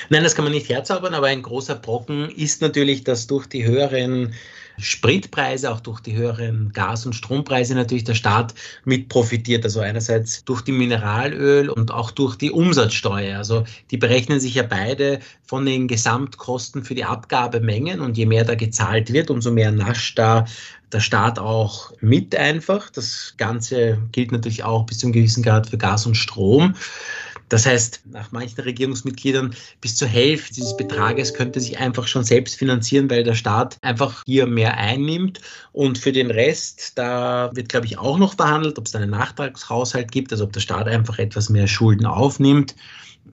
Nein, 0.09 0.23
das 0.23 0.35
kann 0.35 0.45
man 0.45 0.53
nicht 0.53 0.69
herzaubern, 0.69 1.13
aber 1.13 1.27
ein 1.27 1.41
großer 1.41 1.75
Brocken 1.75 2.29
ist 2.29 2.61
natürlich, 2.61 3.03
dass 3.03 3.27
durch 3.27 3.47
die 3.47 3.65
höheren 3.65 4.33
Spritpreise, 4.79 5.71
auch 5.71 5.79
durch 5.79 5.99
die 5.99 6.15
höheren 6.15 6.71
Gas- 6.73 7.05
und 7.05 7.13
Strompreise 7.13 7.75
natürlich 7.75 8.05
der 8.05 8.15
Staat 8.15 8.53
mit 8.85 9.09
profitiert. 9.09 9.63
Also 9.63 9.81
einerseits 9.81 10.43
durch 10.45 10.61
die 10.61 10.71
Mineralöl 10.71 11.69
und 11.69 11.91
auch 11.91 12.11
durch 12.11 12.35
die 12.35 12.51
Umsatzsteuer. 12.51 13.37
Also 13.37 13.65
die 13.91 13.97
berechnen 13.97 14.39
sich 14.39 14.55
ja 14.55 14.63
beide 14.63 15.19
von 15.45 15.65
den 15.65 15.87
Gesamtkosten 15.87 16.83
für 16.83 16.95
die 16.95 17.05
Abgabemengen 17.05 18.01
und 18.01 18.17
je 18.17 18.25
mehr 18.25 18.45
da 18.45 18.55
gezahlt 18.55 19.13
wird, 19.13 19.29
umso 19.29 19.51
mehr 19.51 19.71
nascht 19.71 20.17
da 20.17 20.45
der 20.91 20.99
Staat 20.99 21.39
auch 21.39 21.91
mit 22.01 22.35
einfach. 22.35 22.89
Das 22.89 23.33
Ganze 23.37 23.99
gilt 24.11 24.31
natürlich 24.31 24.63
auch 24.63 24.85
bis 24.85 24.99
zu 24.99 25.07
einem 25.07 25.13
gewissen 25.13 25.43
Grad 25.43 25.69
für 25.69 25.77
Gas 25.77 26.05
und 26.05 26.15
Strom. 26.15 26.75
Das 27.49 27.65
heißt, 27.65 28.01
nach 28.05 28.31
manchen 28.31 28.61
Regierungsmitgliedern 28.61 29.55
bis 29.81 29.95
zur 29.95 30.07
Hälfte 30.07 30.55
dieses 30.55 30.75
Betrages 30.75 31.33
könnte 31.33 31.59
sich 31.59 31.77
einfach 31.77 32.07
schon 32.07 32.23
selbst 32.23 32.55
finanzieren, 32.55 33.09
weil 33.09 33.23
der 33.23 33.35
Staat 33.35 33.77
einfach 33.81 34.23
hier 34.25 34.47
mehr 34.47 34.77
einnimmt. 34.77 35.41
Und 35.71 35.97
für 35.97 36.11
den 36.11 36.31
Rest, 36.31 36.97
da 36.97 37.51
wird, 37.53 37.69
glaube 37.69 37.85
ich, 37.85 37.97
auch 37.97 38.17
noch 38.17 38.35
verhandelt, 38.35 38.79
ob 38.79 38.87
es 38.87 38.95
einen 38.95 39.11
Nachtragshaushalt 39.11 40.11
gibt, 40.11 40.31
also 40.31 40.45
ob 40.45 40.53
der 40.53 40.61
Staat 40.61 40.87
einfach 40.87 41.19
etwas 41.19 41.49
mehr 41.49 41.67
Schulden 41.67 42.05
aufnimmt. 42.05 42.75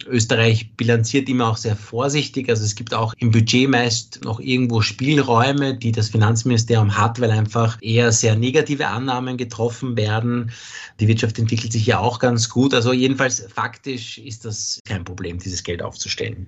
Österreich 0.06 0.76
bilanziert 0.76 1.28
immer 1.28 1.48
auch 1.48 1.56
sehr 1.56 1.76
vorsichtig. 1.76 2.48
Also 2.48 2.64
es 2.64 2.74
gibt 2.74 2.94
auch 2.94 3.14
im 3.18 3.30
Budget 3.30 3.68
meist 3.68 4.20
noch 4.24 4.40
irgendwo 4.40 4.80
Spielräume, 4.80 5.76
die 5.76 5.92
das 5.92 6.08
Finanzministerium 6.08 6.96
hat, 6.96 7.20
weil 7.20 7.30
einfach 7.30 7.78
eher 7.80 8.12
sehr 8.12 8.36
negative 8.36 8.88
Annahmen 8.88 9.36
getroffen 9.36 9.96
werden. 9.96 10.52
Die 11.00 11.08
Wirtschaft 11.08 11.38
entwickelt 11.38 11.72
sich 11.72 11.86
ja 11.86 11.98
auch 11.98 12.18
ganz 12.18 12.48
gut. 12.48 12.74
Also 12.74 12.92
jedenfalls 12.92 13.46
faktisch 13.52 14.18
ist 14.18 14.44
das 14.44 14.80
kein 14.84 15.04
Problem, 15.04 15.38
dieses 15.38 15.62
Geld 15.62 15.82
aufzustellen. 15.82 16.46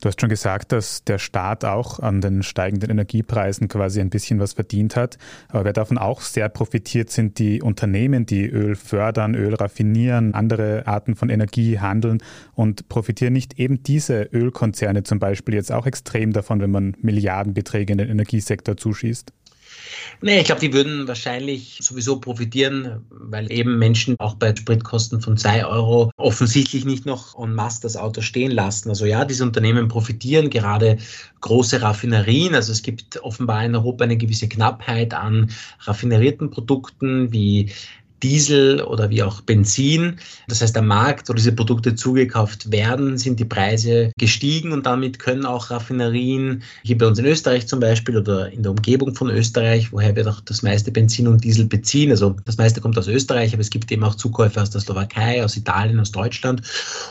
Du 0.00 0.06
hast 0.06 0.20
schon 0.20 0.30
gesagt, 0.30 0.70
dass 0.70 1.02
der 1.02 1.18
Staat 1.18 1.64
auch 1.64 1.98
an 1.98 2.20
den 2.20 2.44
steigenden 2.44 2.90
Energiepreisen 2.90 3.66
quasi 3.66 4.00
ein 4.00 4.10
bisschen 4.10 4.38
was 4.38 4.52
verdient 4.52 4.94
hat. 4.94 5.18
Aber 5.48 5.64
wer 5.64 5.72
davon 5.72 5.98
auch 5.98 6.20
sehr 6.20 6.48
profitiert, 6.48 7.10
sind 7.10 7.38
die 7.38 7.62
Unternehmen, 7.62 8.24
die 8.24 8.46
Öl 8.46 8.76
fördern, 8.76 9.34
Öl 9.34 9.54
raffinieren, 9.54 10.34
andere 10.34 10.86
Arten 10.86 11.16
von 11.16 11.30
Energie 11.30 11.80
handeln 11.80 12.18
und 12.54 12.88
profitieren 12.88 13.32
nicht 13.32 13.58
eben 13.58 13.82
diese 13.82 14.22
Ölkonzerne 14.32 15.02
zum 15.02 15.18
Beispiel 15.18 15.54
jetzt 15.54 15.72
auch 15.72 15.86
extrem 15.86 16.32
davon, 16.32 16.60
wenn 16.60 16.70
man 16.70 16.96
Milliardenbeträge 17.00 17.92
in 17.92 17.98
den 17.98 18.08
Energiesektor 18.08 18.76
zuschießt? 18.76 19.32
Nee, 20.20 20.40
ich 20.40 20.46
glaube, 20.46 20.60
die 20.60 20.72
würden 20.72 21.06
wahrscheinlich 21.06 21.78
sowieso 21.80 22.18
profitieren, 22.20 23.06
weil 23.10 23.52
eben 23.52 23.78
Menschen 23.78 24.16
auch 24.18 24.34
bei 24.34 24.54
Spritkosten 24.54 25.20
von 25.20 25.36
zwei 25.36 25.64
Euro 25.64 26.10
offensichtlich 26.16 26.84
nicht 26.84 27.06
noch 27.06 27.38
en 27.38 27.54
masse 27.54 27.82
das 27.82 27.96
Auto 27.96 28.20
stehen 28.20 28.50
lassen. 28.50 28.88
Also 28.88 29.06
ja, 29.06 29.24
diese 29.24 29.44
Unternehmen 29.44 29.86
profitieren, 29.88 30.50
gerade 30.50 30.98
große 31.40 31.82
Raffinerien. 31.82 32.54
Also 32.54 32.72
es 32.72 32.82
gibt 32.82 33.22
offenbar 33.22 33.64
in 33.64 33.76
Europa 33.76 34.04
eine 34.04 34.16
gewisse 34.16 34.48
Knappheit 34.48 35.14
an 35.14 35.50
raffinerierten 35.80 36.50
Produkten 36.50 37.32
wie 37.32 37.70
Diesel 38.22 38.82
oder 38.82 39.10
wie 39.10 39.22
auch 39.22 39.40
Benzin. 39.40 40.18
Das 40.48 40.60
heißt, 40.60 40.76
am 40.76 40.86
Markt, 40.86 41.28
wo 41.28 41.32
diese 41.32 41.52
Produkte 41.52 41.94
zugekauft 41.94 42.70
werden, 42.72 43.18
sind 43.18 43.40
die 43.40 43.44
Preise 43.44 44.12
gestiegen 44.18 44.72
und 44.72 44.86
damit 44.86 45.18
können 45.18 45.46
auch 45.46 45.70
Raffinerien, 45.70 46.62
hier 46.82 46.98
bei 46.98 47.06
uns 47.06 47.18
in 47.18 47.26
Österreich 47.26 47.66
zum 47.66 47.80
Beispiel 47.80 48.16
oder 48.16 48.50
in 48.50 48.62
der 48.62 48.72
Umgebung 48.72 49.14
von 49.14 49.30
Österreich, 49.30 49.92
woher 49.92 50.16
wir 50.16 50.24
doch 50.24 50.40
das 50.40 50.62
meiste 50.62 50.90
Benzin 50.90 51.28
und 51.28 51.44
Diesel 51.44 51.66
beziehen, 51.66 52.10
also 52.10 52.36
das 52.44 52.56
meiste 52.56 52.80
kommt 52.80 52.98
aus 52.98 53.08
Österreich, 53.08 53.52
aber 53.52 53.60
es 53.60 53.70
gibt 53.70 53.90
eben 53.92 54.04
auch 54.04 54.14
Zukäufe 54.14 54.60
aus 54.60 54.70
der 54.70 54.80
Slowakei, 54.80 55.44
aus 55.44 55.56
Italien, 55.56 56.00
aus 56.00 56.12
Deutschland. 56.12 56.62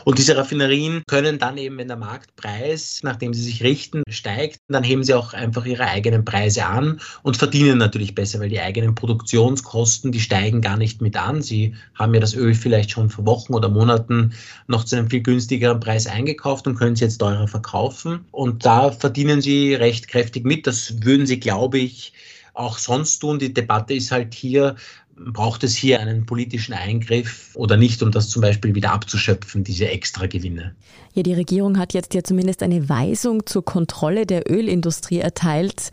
Und 0.04 0.18
diese 0.18 0.36
Raffinerien 0.36 1.02
können 1.08 1.38
dann 1.38 1.58
eben, 1.58 1.78
wenn 1.78 1.88
der 1.88 1.96
Marktpreis, 1.96 3.00
nachdem 3.02 3.34
sie 3.34 3.42
sich 3.42 3.62
richten, 3.62 4.02
steigt, 4.10 4.60
dann 4.68 4.84
heben 4.84 5.04
sie 5.04 5.14
auch 5.14 5.32
einfach 5.32 5.64
ihre 5.66 5.84
eigenen 5.84 6.24
Preise 6.24 6.66
an 6.66 7.00
und 7.22 7.36
verdienen 7.36 7.78
natürlich 7.78 8.14
besser, 8.14 8.40
weil 8.40 8.48
die 8.48 8.60
eigenen 8.60 8.94
Produktionskosten, 8.94 10.12
die 10.12 10.20
steigen 10.20 10.60
gar 10.60 10.76
nicht 10.76 10.97
nicht 10.98 11.14
mit 11.14 11.16
an. 11.16 11.42
Sie 11.42 11.74
haben 11.94 12.14
ja 12.14 12.20
das 12.20 12.34
Öl 12.34 12.54
vielleicht 12.54 12.90
schon 12.90 13.10
vor 13.10 13.26
Wochen 13.26 13.54
oder 13.54 13.68
Monaten 13.68 14.32
noch 14.66 14.84
zu 14.84 14.96
einem 14.96 15.10
viel 15.10 15.22
günstigeren 15.22 15.80
Preis 15.80 16.06
eingekauft 16.06 16.66
und 16.66 16.76
können 16.76 16.94
es 16.94 17.00
jetzt 17.00 17.18
teurer 17.18 17.48
verkaufen. 17.48 18.24
Und 18.30 18.64
da 18.64 18.90
verdienen 18.90 19.40
sie 19.40 19.74
recht 19.74 20.08
kräftig 20.08 20.44
mit. 20.44 20.66
Das 20.66 21.02
würden 21.02 21.26
sie, 21.26 21.40
glaube 21.40 21.78
ich, 21.78 22.12
auch 22.54 22.78
sonst 22.78 23.20
tun. 23.20 23.38
Die 23.38 23.54
Debatte 23.54 23.94
ist 23.94 24.10
halt 24.10 24.34
hier, 24.34 24.76
braucht 25.16 25.64
es 25.64 25.74
hier 25.74 26.00
einen 26.00 26.26
politischen 26.26 26.74
Eingriff 26.74 27.50
oder 27.54 27.76
nicht, 27.76 28.02
um 28.02 28.10
das 28.10 28.28
zum 28.28 28.42
Beispiel 28.42 28.74
wieder 28.74 28.92
abzuschöpfen, 28.92 29.64
diese 29.64 29.88
Extragewinne? 29.88 30.74
Ja, 31.14 31.22
die 31.22 31.34
Regierung 31.34 31.78
hat 31.78 31.94
jetzt 31.94 32.14
ja 32.14 32.22
zumindest 32.22 32.62
eine 32.62 32.88
Weisung 32.88 33.46
zur 33.46 33.64
Kontrolle 33.64 34.26
der 34.26 34.50
Ölindustrie 34.50 35.18
erteilt. 35.18 35.90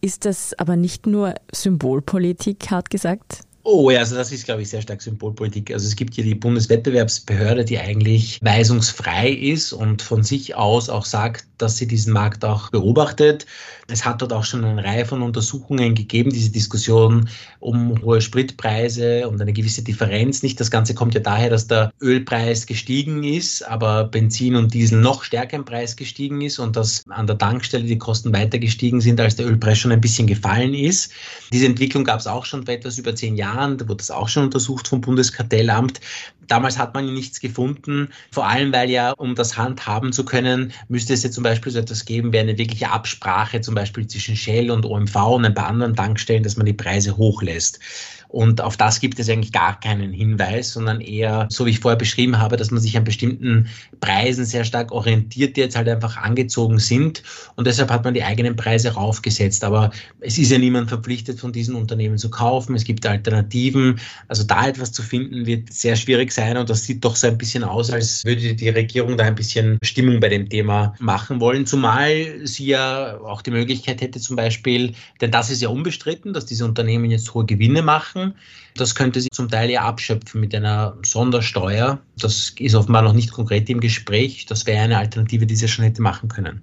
Ist 0.00 0.24
das 0.24 0.52
aber 0.58 0.76
nicht 0.76 1.06
nur 1.06 1.34
Symbolpolitik, 1.52 2.70
hart 2.70 2.90
gesagt? 2.90 3.40
Oh 3.68 3.90
ja, 3.90 3.98
also 3.98 4.14
das 4.14 4.30
ist, 4.30 4.44
glaube 4.44 4.62
ich, 4.62 4.68
sehr 4.68 4.80
stark 4.80 5.02
Symbolpolitik. 5.02 5.72
Also 5.72 5.88
es 5.88 5.96
gibt 5.96 6.14
hier 6.14 6.22
die 6.22 6.36
Bundeswettbewerbsbehörde, 6.36 7.64
die 7.64 7.80
eigentlich 7.80 8.38
weisungsfrei 8.40 9.28
ist 9.28 9.72
und 9.72 10.02
von 10.02 10.22
sich 10.22 10.54
aus 10.54 10.88
auch 10.88 11.04
sagt, 11.04 11.46
dass 11.58 11.76
sie 11.76 11.88
diesen 11.88 12.12
Markt 12.12 12.44
auch 12.44 12.70
beobachtet. 12.70 13.44
Es 13.88 14.04
hat 14.04 14.22
dort 14.22 14.32
auch 14.32 14.44
schon 14.44 14.64
eine 14.64 14.84
Reihe 14.84 15.04
von 15.04 15.22
Untersuchungen 15.22 15.94
gegeben, 15.94 16.30
diese 16.30 16.50
Diskussion 16.50 17.28
um 17.58 18.00
hohe 18.02 18.20
Spritpreise 18.20 19.28
und 19.28 19.40
eine 19.40 19.52
gewisse 19.52 19.82
Differenz. 19.82 20.42
Nicht 20.42 20.60
das 20.60 20.70
Ganze 20.70 20.94
kommt 20.94 21.14
ja 21.14 21.20
daher, 21.20 21.50
dass 21.50 21.66
der 21.66 21.92
Ölpreis 22.00 22.66
gestiegen 22.66 23.24
ist, 23.24 23.66
aber 23.66 24.04
Benzin 24.04 24.54
und 24.54 24.74
Diesel 24.74 25.00
noch 25.00 25.24
stärker 25.24 25.56
im 25.56 25.64
Preis 25.64 25.96
gestiegen 25.96 26.40
ist 26.40 26.58
und 26.58 26.76
dass 26.76 27.04
an 27.08 27.26
der 27.26 27.38
Tankstelle 27.38 27.84
die 27.84 27.98
Kosten 27.98 28.32
weiter 28.32 28.58
gestiegen 28.58 29.00
sind, 29.00 29.20
als 29.20 29.36
der 29.36 29.46
Ölpreis 29.46 29.78
schon 29.78 29.92
ein 29.92 30.00
bisschen 30.00 30.26
gefallen 30.26 30.74
ist. 30.74 31.10
Diese 31.52 31.66
Entwicklung 31.66 32.04
gab 32.04 32.20
es 32.20 32.26
auch 32.26 32.44
schon 32.44 32.64
vor 32.64 32.74
etwas 32.74 32.98
über 32.98 33.14
zehn 33.14 33.36
Jahren. 33.36 33.55
Jahren, 33.56 33.78
da 33.78 33.88
wurde 33.88 33.98
das 33.98 34.10
auch 34.10 34.28
schon 34.28 34.44
untersucht 34.44 34.88
vom 34.88 35.00
Bundeskartellamt. 35.00 36.00
Damals 36.46 36.78
hat 36.78 36.94
man 36.94 37.12
nichts 37.12 37.40
gefunden, 37.40 38.08
vor 38.30 38.46
allem 38.46 38.72
weil 38.72 38.88
ja, 38.88 39.12
um 39.12 39.34
das 39.34 39.56
handhaben 39.56 40.12
zu 40.12 40.24
können, 40.24 40.72
müsste 40.88 41.14
es 41.14 41.24
ja 41.24 41.30
zum 41.30 41.42
Beispiel 41.42 41.72
so 41.72 41.80
etwas 41.80 42.04
geben 42.04 42.32
wie 42.32 42.38
eine 42.38 42.56
wirkliche 42.56 42.90
Absprache, 42.90 43.60
zum 43.60 43.74
Beispiel 43.74 44.06
zwischen 44.06 44.36
Shell 44.36 44.70
und 44.70 44.84
OMV 44.84 45.16
und 45.16 45.44
ein 45.44 45.54
paar 45.54 45.66
anderen 45.66 45.96
Tankstellen, 45.96 46.44
dass 46.44 46.56
man 46.56 46.66
die 46.66 46.72
Preise 46.72 47.16
hochlässt. 47.16 47.80
Und 48.28 48.60
auf 48.60 48.76
das 48.76 49.00
gibt 49.00 49.18
es 49.18 49.28
eigentlich 49.28 49.52
gar 49.52 49.78
keinen 49.80 50.12
Hinweis, 50.12 50.72
sondern 50.72 51.00
eher, 51.00 51.46
so 51.50 51.66
wie 51.66 51.70
ich 51.70 51.80
vorher 51.80 51.96
beschrieben 51.96 52.38
habe, 52.38 52.56
dass 52.56 52.70
man 52.70 52.80
sich 52.80 52.96
an 52.96 53.04
bestimmten 53.04 53.68
Preisen 54.00 54.44
sehr 54.44 54.64
stark 54.64 54.92
orientiert, 54.92 55.56
die 55.56 55.60
jetzt 55.60 55.76
halt 55.76 55.88
einfach 55.88 56.16
angezogen 56.16 56.78
sind. 56.78 57.22
Und 57.54 57.66
deshalb 57.66 57.90
hat 57.90 58.04
man 58.04 58.14
die 58.14 58.24
eigenen 58.24 58.56
Preise 58.56 58.94
raufgesetzt. 58.94 59.64
Aber 59.64 59.90
es 60.20 60.38
ist 60.38 60.50
ja 60.50 60.58
niemand 60.58 60.88
verpflichtet, 60.88 61.40
von 61.40 61.52
diesen 61.52 61.74
Unternehmen 61.74 62.18
zu 62.18 62.30
kaufen. 62.30 62.74
Es 62.74 62.84
gibt 62.84 63.06
Alternativen. 63.06 64.00
Also 64.28 64.44
da 64.44 64.68
etwas 64.68 64.92
zu 64.92 65.02
finden, 65.02 65.46
wird 65.46 65.72
sehr 65.72 65.96
schwierig 65.96 66.32
sein. 66.32 66.56
Und 66.56 66.68
das 66.68 66.84
sieht 66.84 67.04
doch 67.04 67.16
so 67.16 67.26
ein 67.26 67.38
bisschen 67.38 67.64
aus, 67.64 67.90
als 67.90 68.24
würde 68.24 68.54
die 68.54 68.68
Regierung 68.68 69.16
da 69.16 69.24
ein 69.24 69.34
bisschen 69.34 69.78
Stimmung 69.82 70.20
bei 70.20 70.28
dem 70.28 70.48
Thema 70.48 70.94
machen 70.98 71.40
wollen. 71.40 71.66
Zumal 71.66 72.46
sie 72.46 72.66
ja 72.66 73.18
auch 73.20 73.42
die 73.42 73.50
Möglichkeit 73.50 74.00
hätte, 74.00 74.20
zum 74.20 74.36
Beispiel, 74.36 74.92
denn 75.20 75.30
das 75.30 75.50
ist 75.50 75.62
ja 75.62 75.68
unbestritten, 75.68 76.32
dass 76.32 76.46
diese 76.46 76.64
Unternehmen 76.64 77.10
jetzt 77.10 77.32
hohe 77.34 77.44
Gewinne 77.44 77.82
machen 77.82 78.15
machen. 78.16 78.34
Das 78.76 78.94
könnte 78.94 79.20
sie 79.20 79.28
zum 79.30 79.48
Teil 79.48 79.70
ja 79.70 79.82
abschöpfen 79.82 80.40
mit 80.40 80.54
einer 80.54 80.96
Sondersteuer. 81.04 82.00
Das 82.18 82.54
ist 82.58 82.74
offenbar 82.74 83.02
noch 83.02 83.12
nicht 83.12 83.32
konkret 83.32 83.68
im 83.70 83.80
Gespräch. 83.80 84.46
Das 84.46 84.66
wäre 84.66 84.82
eine 84.82 84.98
Alternative, 84.98 85.46
die 85.46 85.56
sie 85.56 85.68
schon 85.68 85.84
hätte 85.84 86.02
machen 86.02 86.28
können. 86.28 86.60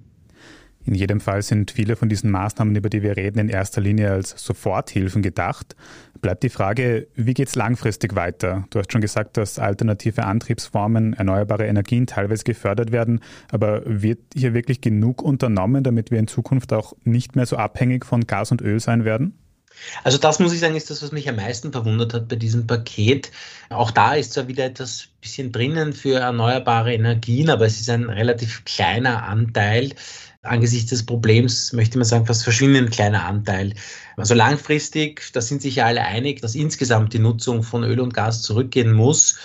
In 0.86 0.94
jedem 0.94 1.20
Fall 1.20 1.40
sind 1.40 1.70
viele 1.70 1.96
von 1.96 2.10
diesen 2.10 2.30
Maßnahmen, 2.30 2.76
über 2.76 2.90
die 2.90 3.02
wir 3.02 3.16
reden, 3.16 3.38
in 3.38 3.48
erster 3.48 3.80
Linie 3.80 4.10
als 4.10 4.34
Soforthilfen 4.36 5.22
gedacht. 5.22 5.74
Bleibt 6.20 6.42
die 6.42 6.50
Frage, 6.50 7.06
wie 7.14 7.32
geht 7.32 7.48
es 7.48 7.54
langfristig 7.54 8.14
weiter? 8.14 8.66
Du 8.68 8.78
hast 8.78 8.92
schon 8.92 9.00
gesagt, 9.00 9.38
dass 9.38 9.58
alternative 9.58 10.24
Antriebsformen, 10.24 11.14
erneuerbare 11.14 11.66
Energien 11.66 12.06
teilweise 12.06 12.44
gefördert 12.44 12.92
werden, 12.92 13.20
aber 13.50 13.80
wird 13.86 14.18
hier 14.34 14.52
wirklich 14.52 14.82
genug 14.82 15.22
unternommen, 15.22 15.84
damit 15.84 16.10
wir 16.10 16.18
in 16.18 16.26
Zukunft 16.26 16.70
auch 16.74 16.92
nicht 17.02 17.34
mehr 17.34 17.46
so 17.46 17.56
abhängig 17.56 18.04
von 18.04 18.26
Gas 18.26 18.52
und 18.52 18.60
Öl 18.60 18.78
sein 18.78 19.06
werden? 19.06 19.38
Also 20.02 20.18
das 20.18 20.38
muss 20.38 20.52
ich 20.52 20.60
sagen, 20.60 20.76
ist 20.76 20.90
das, 20.90 21.02
was 21.02 21.12
mich 21.12 21.28
am 21.28 21.36
meisten 21.36 21.72
verwundert 21.72 22.14
hat 22.14 22.28
bei 22.28 22.36
diesem 22.36 22.66
Paket. 22.66 23.30
Auch 23.70 23.90
da 23.90 24.14
ist 24.14 24.32
zwar 24.32 24.48
wieder 24.48 24.64
etwas 24.64 25.08
bisschen 25.20 25.52
drinnen 25.52 25.92
für 25.92 26.18
erneuerbare 26.18 26.94
Energien, 26.94 27.50
aber 27.50 27.66
es 27.66 27.80
ist 27.80 27.90
ein 27.90 28.10
relativ 28.10 28.64
kleiner 28.64 29.24
Anteil. 29.24 29.94
Angesichts 30.42 30.90
des 30.90 31.06
Problems 31.06 31.72
möchte 31.72 31.96
man 31.96 32.04
sagen, 32.04 32.26
fast 32.26 32.44
verschwindend 32.44 32.90
kleiner 32.90 33.24
Anteil. 33.24 33.72
Also 34.16 34.34
langfristig, 34.34 35.32
da 35.32 35.40
sind 35.40 35.62
sich 35.62 35.76
ja 35.76 35.86
alle 35.86 36.02
einig, 36.02 36.42
dass 36.42 36.54
insgesamt 36.54 37.14
die 37.14 37.18
Nutzung 37.18 37.62
von 37.62 37.82
Öl 37.82 38.00
und 38.00 38.12
Gas 38.12 38.42
zurückgehen 38.42 38.92
muss. 38.92 39.38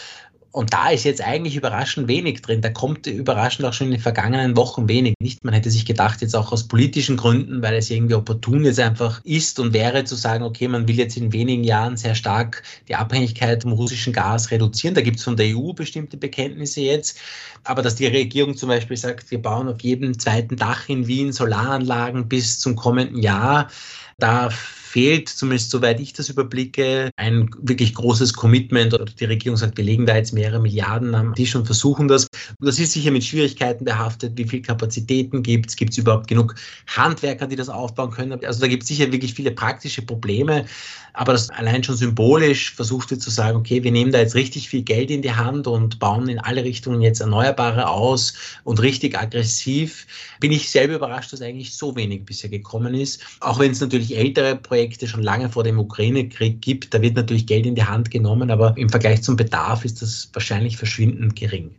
Und 0.51 0.73
da 0.73 0.89
ist 0.89 1.03
jetzt 1.03 1.21
eigentlich 1.21 1.55
überraschend 1.55 2.07
wenig 2.07 2.41
drin. 2.41 2.61
Da 2.61 2.69
kommt 2.69 3.05
überraschend 3.05 3.67
auch 3.67 3.73
schon 3.73 3.87
in 3.87 3.91
den 3.91 4.01
vergangenen 4.01 4.57
Wochen 4.57 4.89
wenig. 4.89 5.13
Nicht, 5.19 5.43
man 5.43 5.53
hätte 5.53 5.69
sich 5.69 5.85
gedacht, 5.85 6.21
jetzt 6.21 6.35
auch 6.35 6.51
aus 6.51 6.67
politischen 6.67 7.17
Gründen, 7.17 7.61
weil 7.61 7.75
es 7.75 7.91
irgendwie 7.91 8.15
opportun 8.15 8.65
jetzt 8.65 8.79
einfach 8.79 9.23
ist 9.23 9.59
und 9.59 9.73
wäre 9.73 10.05
zu 10.05 10.15
sagen, 10.15 10.43
okay, 10.43 10.67
man 10.67 10.87
will 10.87 10.97
jetzt 10.97 11.17
in 11.17 11.33
wenigen 11.33 11.63
Jahren 11.63 11.97
sehr 11.97 12.15
stark 12.15 12.63
die 12.87 12.95
Abhängigkeit 12.95 13.61
vom 13.61 13.73
russischen 13.73 14.11
Gas 14.11 14.49
reduzieren. 14.49 14.95
Da 14.95 15.01
gibt 15.01 15.17
es 15.17 15.23
von 15.23 15.37
der 15.37 15.55
EU 15.55 15.73
bestimmte 15.73 16.17
Bekenntnisse 16.17 16.81
jetzt. 16.81 17.19
Aber 17.63 17.83
dass 17.83 17.95
die 17.95 18.07
Regierung 18.07 18.57
zum 18.57 18.69
Beispiel 18.69 18.97
sagt, 18.97 19.29
wir 19.29 19.41
bauen 19.41 19.67
auf 19.67 19.81
jedem 19.81 20.17
zweiten 20.17 20.55
Dach 20.55 20.89
in 20.89 21.05
Wien 21.05 21.31
Solaranlagen 21.31 22.27
bis 22.27 22.59
zum 22.59 22.75
kommenden 22.75 23.21
Jahr, 23.21 23.69
da 24.17 24.49
fehlt, 24.89 25.29
zumindest 25.29 25.69
soweit 25.69 25.99
ich 25.99 26.13
das 26.13 26.29
überblicke, 26.29 27.11
ein 27.15 27.49
wirklich 27.61 27.93
großes 27.93 28.33
Commitment. 28.33 28.93
Oder 28.93 29.05
die 29.05 29.25
Regierung 29.25 29.55
sagt, 29.55 29.77
wir 29.77 29.83
legen 29.83 30.07
da 30.07 30.15
jetzt 30.15 30.33
mehrere 30.33 30.59
Milliarden 30.59 31.13
am 31.13 31.35
Tisch 31.35 31.55
und 31.55 31.65
versuchen 31.65 32.07
das. 32.07 32.27
Das 32.59 32.79
ist 32.79 32.93
sicher 32.93 33.11
mit 33.11 33.23
Schwierigkeiten 33.23 33.85
behaftet. 33.85 34.35
Wie 34.35 34.45
viel 34.45 34.63
Kapazitäten 34.63 35.43
gibt 35.43 35.69
es? 35.69 35.75
Gibt 35.75 35.91
es 35.91 35.99
überhaupt 35.99 36.27
genug 36.27 36.55
Handwerker, 36.87 37.45
die 37.45 37.55
das 37.55 37.69
aufbauen 37.69 38.09
können? 38.09 38.43
Also 38.43 38.61
da 38.61 38.67
gibt 38.67 38.83
es 38.83 38.89
sicher 38.89 39.11
wirklich 39.11 39.35
viele 39.35 39.51
praktische 39.51 40.01
Probleme. 40.01 40.65
Aber 41.13 41.33
das 41.33 41.49
allein 41.49 41.83
schon 41.83 41.95
symbolisch 41.95 42.73
versucht 42.73 43.11
wird 43.11 43.21
zu 43.21 43.29
sagen, 43.29 43.57
okay, 43.57 43.83
wir 43.83 43.91
nehmen 43.91 44.11
da 44.11 44.19
jetzt 44.19 44.35
richtig 44.35 44.69
viel 44.69 44.83
Geld 44.83 45.11
in 45.11 45.21
die 45.21 45.33
Hand 45.33 45.67
und 45.67 45.99
bauen 45.99 46.29
in 46.29 46.39
alle 46.39 46.63
Richtungen 46.63 47.01
jetzt 47.01 47.19
Erneuerbare 47.19 47.89
aus 47.89 48.33
und 48.63 48.81
richtig 48.81 49.17
aggressiv. 49.17 50.07
Bin 50.39 50.51
ich 50.51 50.69
selber 50.69 50.95
überrascht, 50.95 51.33
dass 51.33 51.41
eigentlich 51.41 51.75
so 51.75 51.95
wenig 51.95 52.25
bisher 52.25 52.49
gekommen 52.49 52.93
ist. 52.93 53.21
Auch 53.39 53.59
wenn 53.59 53.71
es 53.71 53.81
natürlich 53.81 54.17
ältere 54.17 54.55
Projekte 54.79 55.09
schon 55.09 55.23
lange 55.23 55.49
vor 55.49 55.65
dem 55.65 55.77
Ukraine-Krieg 55.77 56.61
gibt, 56.61 56.93
da 56.93 57.01
wird 57.01 57.17
natürlich 57.17 57.45
Geld 57.45 57.65
in 57.65 57.75
die 57.75 57.83
Hand 57.83 58.11
genommen, 58.11 58.49
aber 58.49 58.77
im 58.77 58.87
Vergleich 58.87 59.21
zum 59.21 59.35
Bedarf 59.35 59.83
ist 59.83 60.01
das 60.01 60.29
wahrscheinlich 60.31 60.77
verschwindend 60.77 61.35
gering. 61.35 61.75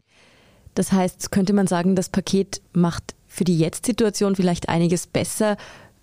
Das 0.74 0.92
heißt, 0.92 1.32
könnte 1.32 1.54
man 1.54 1.66
sagen, 1.66 1.96
das 1.96 2.10
Paket 2.10 2.60
macht 2.74 3.14
für 3.26 3.44
die 3.44 3.58
Jetzt-Situation 3.58 4.36
vielleicht 4.36 4.68
einiges 4.68 5.06
besser. 5.06 5.56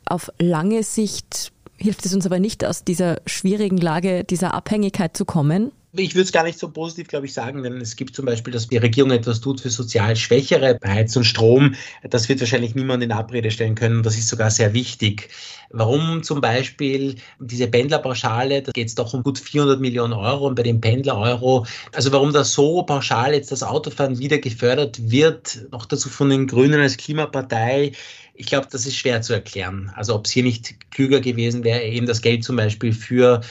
Auf 0.05 0.31
lange 0.39 0.81
Sicht 0.81 1.51
hilft 1.77 2.03
es 2.07 2.15
uns 2.15 2.25
aber 2.25 2.39
nicht, 2.39 2.65
aus 2.65 2.83
dieser 2.83 3.21
schwierigen 3.27 3.77
Lage, 3.77 4.23
dieser 4.23 4.55
Abhängigkeit 4.55 5.15
zu 5.15 5.23
kommen? 5.23 5.71
Ich 5.99 6.13
würde 6.13 6.25
es 6.25 6.31
gar 6.31 6.43
nicht 6.43 6.59
so 6.59 6.69
positiv, 6.69 7.07
glaube 7.07 7.25
ich, 7.25 7.33
sagen, 7.33 7.63
denn 7.63 7.81
es 7.81 7.95
gibt 7.95 8.15
zum 8.15 8.25
Beispiel, 8.25 8.53
dass 8.53 8.67
die 8.67 8.77
Regierung 8.77 9.09
etwas 9.11 9.41
tut 9.41 9.61
für 9.61 9.71
sozial 9.71 10.15
Schwächere 10.15 10.77
bei 10.79 10.89
Heiz 10.89 11.15
und 11.15 11.23
Strom. 11.23 11.73
Das 12.03 12.29
wird 12.29 12.39
wahrscheinlich 12.39 12.75
niemand 12.75 13.03
in 13.03 13.11
Abrede 13.11 13.49
stellen 13.49 13.73
können. 13.73 14.03
Das 14.03 14.15
ist 14.15 14.27
sogar 14.27 14.51
sehr 14.51 14.73
wichtig. 14.73 15.29
Warum 15.71 16.21
zum 16.21 16.39
Beispiel 16.39 17.15
diese 17.39 17.67
Pendlerpauschale, 17.67 18.61
da 18.61 18.71
geht 18.71 18.87
es 18.87 18.95
doch 18.95 19.13
um 19.13 19.23
gut 19.23 19.39
400 19.39 19.79
Millionen 19.79 20.13
Euro 20.13 20.47
und 20.47 20.55
bei 20.55 20.63
dem 20.63 20.79
Pendler-Euro, 20.79 21.65
also 21.93 22.11
warum 22.11 22.31
da 22.31 22.43
so 22.43 22.83
pauschal 22.83 23.33
jetzt 23.33 23.51
das 23.51 23.63
Autofahren 23.63 24.19
wieder 24.19 24.37
gefördert 24.37 25.11
wird, 25.11 25.67
noch 25.71 25.85
dazu 25.85 26.09
von 26.09 26.29
den 26.29 26.47
Grünen 26.47 26.79
als 26.79 26.95
Klimapartei, 26.95 27.91
ich 28.39 28.45
glaube, 28.45 28.67
das 28.71 28.85
ist 28.85 28.95
schwer 28.95 29.21
zu 29.23 29.33
erklären. 29.33 29.91
Also 29.95 30.13
ob 30.13 30.27
es 30.27 30.31
hier 30.31 30.43
nicht 30.43 30.91
klüger 30.91 31.19
gewesen 31.19 31.63
wäre, 31.63 31.81
eben 31.81 32.05
das 32.05 32.21
Geld 32.21 32.43
zum 32.43 32.55
Beispiel 32.55 32.93
für 32.93 33.41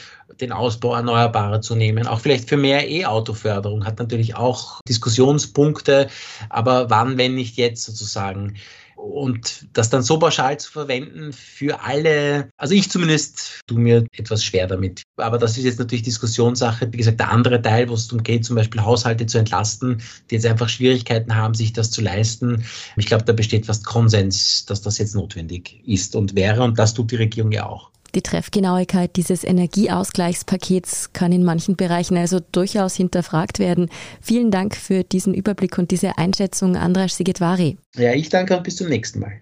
den 0.41 0.51
Ausbau 0.51 0.95
Erneuerbarer 0.95 1.61
zu 1.61 1.75
nehmen. 1.75 2.07
Auch 2.07 2.19
vielleicht 2.19 2.49
für 2.49 2.57
mehr 2.57 2.89
E-Auto-Förderung 2.89 3.85
hat 3.85 3.99
natürlich 3.99 4.35
auch 4.35 4.81
Diskussionspunkte, 4.87 6.07
aber 6.49 6.89
wann, 6.89 7.17
wenn 7.17 7.35
nicht 7.35 7.57
jetzt 7.57 7.83
sozusagen. 7.83 8.55
Und 8.97 9.67
das 9.73 9.91
dann 9.91 10.01
so 10.01 10.17
pauschal 10.17 10.59
zu 10.59 10.71
verwenden 10.71 11.31
für 11.31 11.81
alle, 11.81 12.49
also 12.57 12.73
ich 12.73 12.89
zumindest 12.89 13.59
tue 13.67 13.79
mir 13.79 14.05
etwas 14.11 14.43
schwer 14.43 14.65
damit. 14.65 15.03
Aber 15.17 15.37
das 15.37 15.55
ist 15.55 15.65
jetzt 15.65 15.77
natürlich 15.77 16.01
Diskussionssache. 16.01 16.91
Wie 16.91 16.97
gesagt, 16.97 17.19
der 17.19 17.31
andere 17.31 17.61
Teil, 17.61 17.89
wo 17.89 17.93
es 17.93 18.07
darum 18.07 18.23
geht, 18.23 18.43
zum 18.43 18.55
Beispiel 18.55 18.81
Haushalte 18.81 19.27
zu 19.27 19.37
entlasten, 19.37 20.01
die 20.29 20.35
jetzt 20.35 20.47
einfach 20.47 20.67
Schwierigkeiten 20.67 21.35
haben, 21.35 21.53
sich 21.53 21.73
das 21.73 21.91
zu 21.91 22.01
leisten. 22.01 22.65
Ich 22.95 23.05
glaube, 23.05 23.23
da 23.23 23.33
besteht 23.33 23.67
fast 23.67 23.85
Konsens, 23.85 24.65
dass 24.65 24.81
das 24.81 24.97
jetzt 24.97 25.13
notwendig 25.13 25.79
ist 25.85 26.15
und 26.15 26.35
wäre. 26.35 26.63
Und 26.63 26.79
das 26.79 26.95
tut 26.95 27.11
die 27.11 27.17
Regierung 27.17 27.51
ja 27.51 27.67
auch. 27.67 27.91
Die 28.17 28.23
Treffgenauigkeit 28.23 29.15
dieses 29.15 29.43
Energieausgleichspakets 29.43 31.13
kann 31.13 31.31
in 31.31 31.43
manchen 31.43 31.75
Bereichen 31.75 32.17
also 32.17 32.39
durchaus 32.39 32.95
hinterfragt 32.95 33.59
werden. 33.59 33.91
Vielen 34.21 34.49
Dank 34.49 34.75
für 34.75 35.03
diesen 35.03 35.35
Überblick 35.35 35.77
und 35.77 35.91
diese 35.91 36.17
Einschätzung, 36.17 36.75
Andras 36.77 37.15
Sigetvari. 37.15 37.77
Ja, 37.95 38.13
ich 38.13 38.29
danke 38.29 38.57
und 38.57 38.63
bis 38.63 38.77
zum 38.77 38.89
nächsten 38.89 39.19
Mal. 39.19 39.33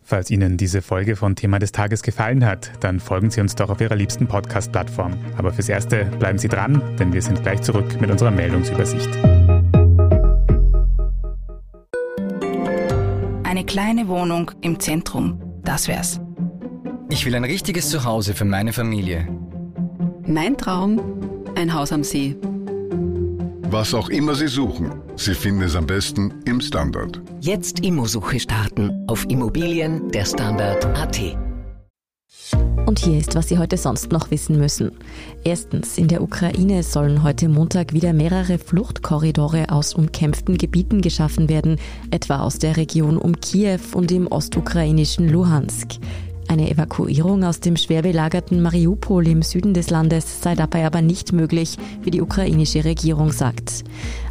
Falls 0.00 0.30
Ihnen 0.30 0.56
diese 0.56 0.80
Folge 0.80 1.16
von 1.16 1.34
Thema 1.34 1.58
des 1.58 1.72
Tages 1.72 2.04
gefallen 2.04 2.44
hat, 2.44 2.70
dann 2.78 3.00
folgen 3.00 3.32
Sie 3.32 3.40
uns 3.40 3.56
doch 3.56 3.68
auf 3.68 3.80
Ihrer 3.80 3.96
liebsten 3.96 4.28
Podcast-Plattform. 4.28 5.18
Aber 5.36 5.52
fürs 5.52 5.68
Erste 5.68 6.04
bleiben 6.04 6.38
Sie 6.38 6.46
dran, 6.46 6.80
denn 7.00 7.12
wir 7.12 7.20
sind 7.20 7.42
gleich 7.42 7.62
zurück 7.62 8.00
mit 8.00 8.12
unserer 8.12 8.30
Meldungsübersicht. 8.30 9.10
Eine 13.42 13.64
kleine 13.66 14.06
Wohnung 14.06 14.52
im 14.60 14.78
Zentrum, 14.78 15.42
das 15.64 15.88
wär's. 15.88 16.20
Ich 17.14 17.24
will 17.24 17.36
ein 17.36 17.44
richtiges 17.44 17.90
Zuhause 17.90 18.34
für 18.34 18.44
meine 18.44 18.72
Familie. 18.72 19.28
Mein 20.26 20.58
Traum, 20.58 21.00
ein 21.54 21.72
Haus 21.72 21.92
am 21.92 22.02
See. 22.02 22.34
Was 23.70 23.94
auch 23.94 24.08
immer 24.08 24.34
Sie 24.34 24.48
suchen, 24.48 24.90
Sie 25.14 25.32
finden 25.32 25.62
es 25.62 25.76
am 25.76 25.86
besten 25.86 26.34
im 26.44 26.60
Standard. 26.60 27.22
Jetzt 27.40 27.78
Immosuche 27.86 28.40
starten 28.40 29.04
auf 29.06 29.24
Immobilien 29.30 30.10
der 30.10 30.24
Standard.at. 30.24 31.36
Und 32.86 32.98
hier 32.98 33.18
ist, 33.18 33.36
was 33.36 33.48
Sie 33.48 33.58
heute 33.58 33.76
sonst 33.76 34.10
noch 34.10 34.32
wissen 34.32 34.58
müssen. 34.58 34.90
Erstens, 35.44 35.96
in 35.96 36.08
der 36.08 36.20
Ukraine 36.20 36.82
sollen 36.82 37.22
heute 37.22 37.48
Montag 37.48 37.92
wieder 37.92 38.12
mehrere 38.12 38.58
Fluchtkorridore 38.58 39.70
aus 39.70 39.94
umkämpften 39.94 40.58
Gebieten 40.58 41.00
geschaffen 41.00 41.48
werden, 41.48 41.78
etwa 42.10 42.40
aus 42.40 42.58
der 42.58 42.76
Region 42.76 43.18
um 43.18 43.40
Kiew 43.40 43.78
und 43.94 44.10
im 44.10 44.26
ostukrainischen 44.26 45.28
Luhansk. 45.28 45.92
Eine 46.54 46.70
Evakuierung 46.70 47.42
aus 47.42 47.58
dem 47.58 47.76
schwer 47.76 48.02
belagerten 48.02 48.62
Mariupol 48.62 49.26
im 49.26 49.42
Süden 49.42 49.74
des 49.74 49.90
Landes 49.90 50.40
sei 50.40 50.54
dabei 50.54 50.86
aber 50.86 51.02
nicht 51.02 51.32
möglich, 51.32 51.76
wie 52.02 52.12
die 52.12 52.20
ukrainische 52.20 52.84
Regierung 52.84 53.32
sagt. 53.32 53.82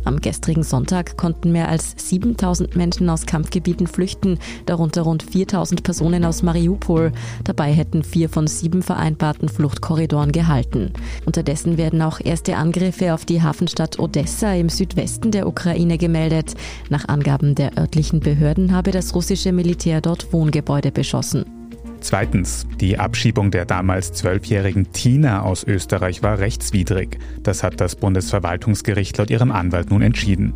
Am 0.06 0.22
gestrigen 0.22 0.64
Sonntag 0.64 1.18
konnten 1.18 1.52
mehr 1.52 1.68
als 1.68 1.96
7000 1.98 2.78
Menschen 2.78 3.10
aus 3.10 3.26
Kampfgebieten 3.26 3.88
flüchten, 3.88 4.40
darunter 4.66 5.02
rund 5.02 5.22
4000 5.22 5.84
Personen 5.84 6.24
aus 6.24 6.44
Mariupol. 6.44 7.12
Dabei 7.44 7.74
hätten 7.74 8.04
vier 8.06 8.30
von 8.30 8.48
sieben 8.48 8.84
vereinbarten 8.84 9.50
Fluchtkorridoren 9.50 10.32
gehalten. 10.32 10.94
Unterdessen 11.26 11.76
werden 11.78 12.02
auch 12.02 12.22
erste 12.24 12.56
Angriffe 12.56 13.14
auf 13.14 13.26
die 13.26 13.42
Hafenstadt 13.42 14.00
Odessa 14.00 14.54
im 14.54 14.70
Südwesten 14.70 15.32
der 15.32 15.46
Ukraine 15.46 15.98
gemeldet. 15.98 16.54
Nach 16.90 17.06
Angaben 17.10 17.54
der 17.54 17.78
örtlichen 17.78 18.22
Behörden 18.22 18.72
habe 18.72 18.92
das 18.92 19.14
russische 19.14 19.52
Militär 19.52 20.00
dort 20.00 20.32
Wohngebäude 20.32 20.94
beschossen. 20.94 21.63
Zweitens, 22.04 22.68
die 22.82 23.00
Abschiebung 23.00 23.50
der 23.50 23.64
damals 23.64 24.12
zwölfjährigen 24.12 24.92
Tina 24.92 25.42
aus 25.42 25.64
Österreich 25.64 26.22
war 26.22 26.38
rechtswidrig. 26.38 27.18
Das 27.44 27.64
hat 27.64 27.80
das 27.80 27.96
Bundesverwaltungsgericht 27.96 29.18
laut 29.18 29.30
ihrem 29.30 29.54
Anwalt 29.54 29.90
nun 29.90 30.02
entschieden. 30.02 30.54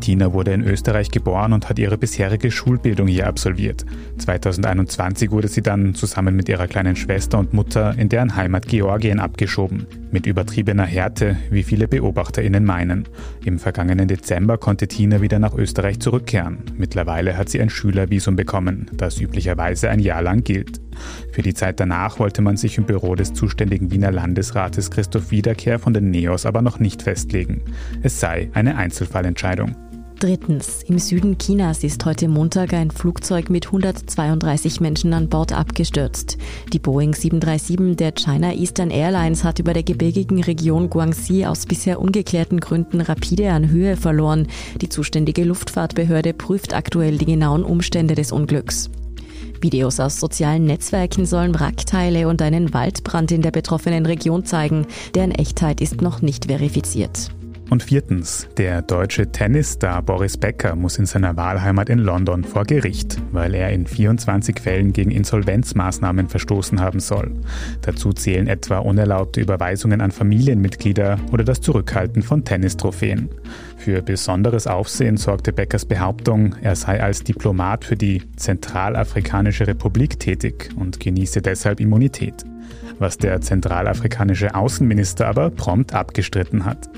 Tina 0.00 0.32
wurde 0.32 0.52
in 0.52 0.64
Österreich 0.64 1.12
geboren 1.12 1.52
und 1.52 1.68
hat 1.68 1.78
ihre 1.78 1.96
bisherige 1.98 2.50
Schulbildung 2.50 3.06
hier 3.06 3.28
absolviert. 3.28 3.86
2021 4.18 5.30
wurde 5.30 5.46
sie 5.46 5.62
dann 5.62 5.94
zusammen 5.94 6.34
mit 6.34 6.48
ihrer 6.48 6.66
kleinen 6.66 6.96
Schwester 6.96 7.38
und 7.38 7.54
Mutter 7.54 7.96
in 7.96 8.08
deren 8.08 8.34
Heimat 8.34 8.66
Georgien 8.66 9.20
abgeschoben. 9.20 9.86
Mit 10.10 10.26
übertriebener 10.26 10.84
Härte, 10.84 11.36
wie 11.50 11.62
viele 11.62 11.86
BeobachterInnen 11.86 12.64
meinen. 12.64 13.04
Im 13.44 13.60
vergangenen 13.60 14.08
Dezember 14.08 14.58
konnte 14.58 14.88
Tina 14.88 15.22
wieder 15.22 15.38
nach 15.38 15.54
Österreich 15.54 16.00
zurückkehren. 16.00 16.58
Mittlerweile 16.76 17.36
hat 17.36 17.50
sie 17.50 17.60
ein 17.60 17.70
Schülervisum 17.70 18.34
bekommen, 18.34 18.90
das 18.96 19.20
üblicherweise 19.20 19.90
ein 19.90 20.00
Jahr 20.00 20.22
lang 20.22 20.42
gilt. 20.42 20.80
Für 21.32 21.42
die 21.42 21.54
Zeit 21.54 21.80
danach 21.80 22.18
wollte 22.18 22.42
man 22.42 22.56
sich 22.56 22.78
im 22.78 22.84
Büro 22.84 23.14
des 23.14 23.32
zuständigen 23.32 23.90
Wiener 23.90 24.10
Landesrates 24.10 24.90
Christoph 24.90 25.30
Wiederkehr 25.30 25.78
von 25.78 25.94
den 25.94 26.10
NEOS 26.10 26.46
aber 26.46 26.62
noch 26.62 26.80
nicht 26.80 27.02
festlegen. 27.02 27.62
Es 28.02 28.20
sei 28.20 28.50
eine 28.54 28.76
Einzelfallentscheidung. 28.76 29.76
Drittens. 30.18 30.82
Im 30.82 30.98
Süden 30.98 31.38
Chinas 31.38 31.84
ist 31.84 32.04
heute 32.04 32.26
Montag 32.26 32.72
ein 32.72 32.90
Flugzeug 32.90 33.50
mit 33.50 33.66
132 33.66 34.80
Menschen 34.80 35.12
an 35.12 35.28
Bord 35.28 35.52
abgestürzt. 35.52 36.38
Die 36.72 36.80
Boeing 36.80 37.14
737 37.14 37.96
der 37.96 38.12
China 38.12 38.52
Eastern 38.52 38.90
Airlines 38.90 39.44
hat 39.44 39.60
über 39.60 39.74
der 39.74 39.84
gebirgigen 39.84 40.42
Region 40.42 40.90
Guangxi 40.90 41.46
aus 41.46 41.66
bisher 41.66 42.00
ungeklärten 42.00 42.58
Gründen 42.58 43.00
rapide 43.00 43.52
an 43.52 43.70
Höhe 43.70 43.96
verloren. 43.96 44.48
Die 44.80 44.88
zuständige 44.88 45.44
Luftfahrtbehörde 45.44 46.34
prüft 46.34 46.74
aktuell 46.74 47.16
die 47.16 47.26
genauen 47.26 47.62
Umstände 47.62 48.16
des 48.16 48.32
Unglücks. 48.32 48.90
Videos 49.62 50.00
aus 50.00 50.20
sozialen 50.20 50.64
Netzwerken 50.64 51.26
sollen 51.26 51.54
Wrackteile 51.54 52.28
und 52.28 52.42
einen 52.42 52.72
Waldbrand 52.74 53.32
in 53.32 53.42
der 53.42 53.50
betroffenen 53.50 54.06
Region 54.06 54.44
zeigen. 54.44 54.86
Deren 55.14 55.32
Echtheit 55.32 55.80
ist 55.80 56.00
noch 56.00 56.22
nicht 56.22 56.46
verifiziert. 56.46 57.30
Und 57.70 57.82
viertens, 57.82 58.48
der 58.56 58.80
deutsche 58.80 59.30
Tennisstar 59.30 60.00
Boris 60.00 60.38
Becker 60.38 60.74
muss 60.74 60.98
in 60.98 61.04
seiner 61.04 61.36
Wahlheimat 61.36 61.90
in 61.90 61.98
London 61.98 62.42
vor 62.42 62.64
Gericht, 62.64 63.20
weil 63.30 63.52
er 63.54 63.70
in 63.70 63.86
24 63.86 64.58
Fällen 64.58 64.94
gegen 64.94 65.10
Insolvenzmaßnahmen 65.10 66.28
verstoßen 66.28 66.80
haben 66.80 67.00
soll. 67.00 67.30
Dazu 67.82 68.14
zählen 68.14 68.46
etwa 68.46 68.78
unerlaubte 68.78 69.42
Überweisungen 69.42 70.00
an 70.00 70.12
Familienmitglieder 70.12 71.18
oder 71.30 71.44
das 71.44 71.60
Zurückhalten 71.60 72.22
von 72.22 72.42
Tennistrophäen. 72.42 73.28
Für 73.76 74.00
besonderes 74.00 74.66
Aufsehen 74.66 75.18
sorgte 75.18 75.52
Beckers 75.52 75.84
Behauptung, 75.84 76.54
er 76.62 76.74
sei 76.74 77.02
als 77.02 77.22
Diplomat 77.22 77.84
für 77.84 77.96
die 77.96 78.22
Zentralafrikanische 78.36 79.66
Republik 79.66 80.18
tätig 80.18 80.70
und 80.76 81.00
genieße 81.00 81.42
deshalb 81.42 81.80
Immunität, 81.80 82.44
was 82.98 83.18
der 83.18 83.42
zentralafrikanische 83.42 84.54
Außenminister 84.54 85.26
aber 85.26 85.50
prompt 85.50 85.92
abgestritten 85.92 86.64
hat. 86.64 86.88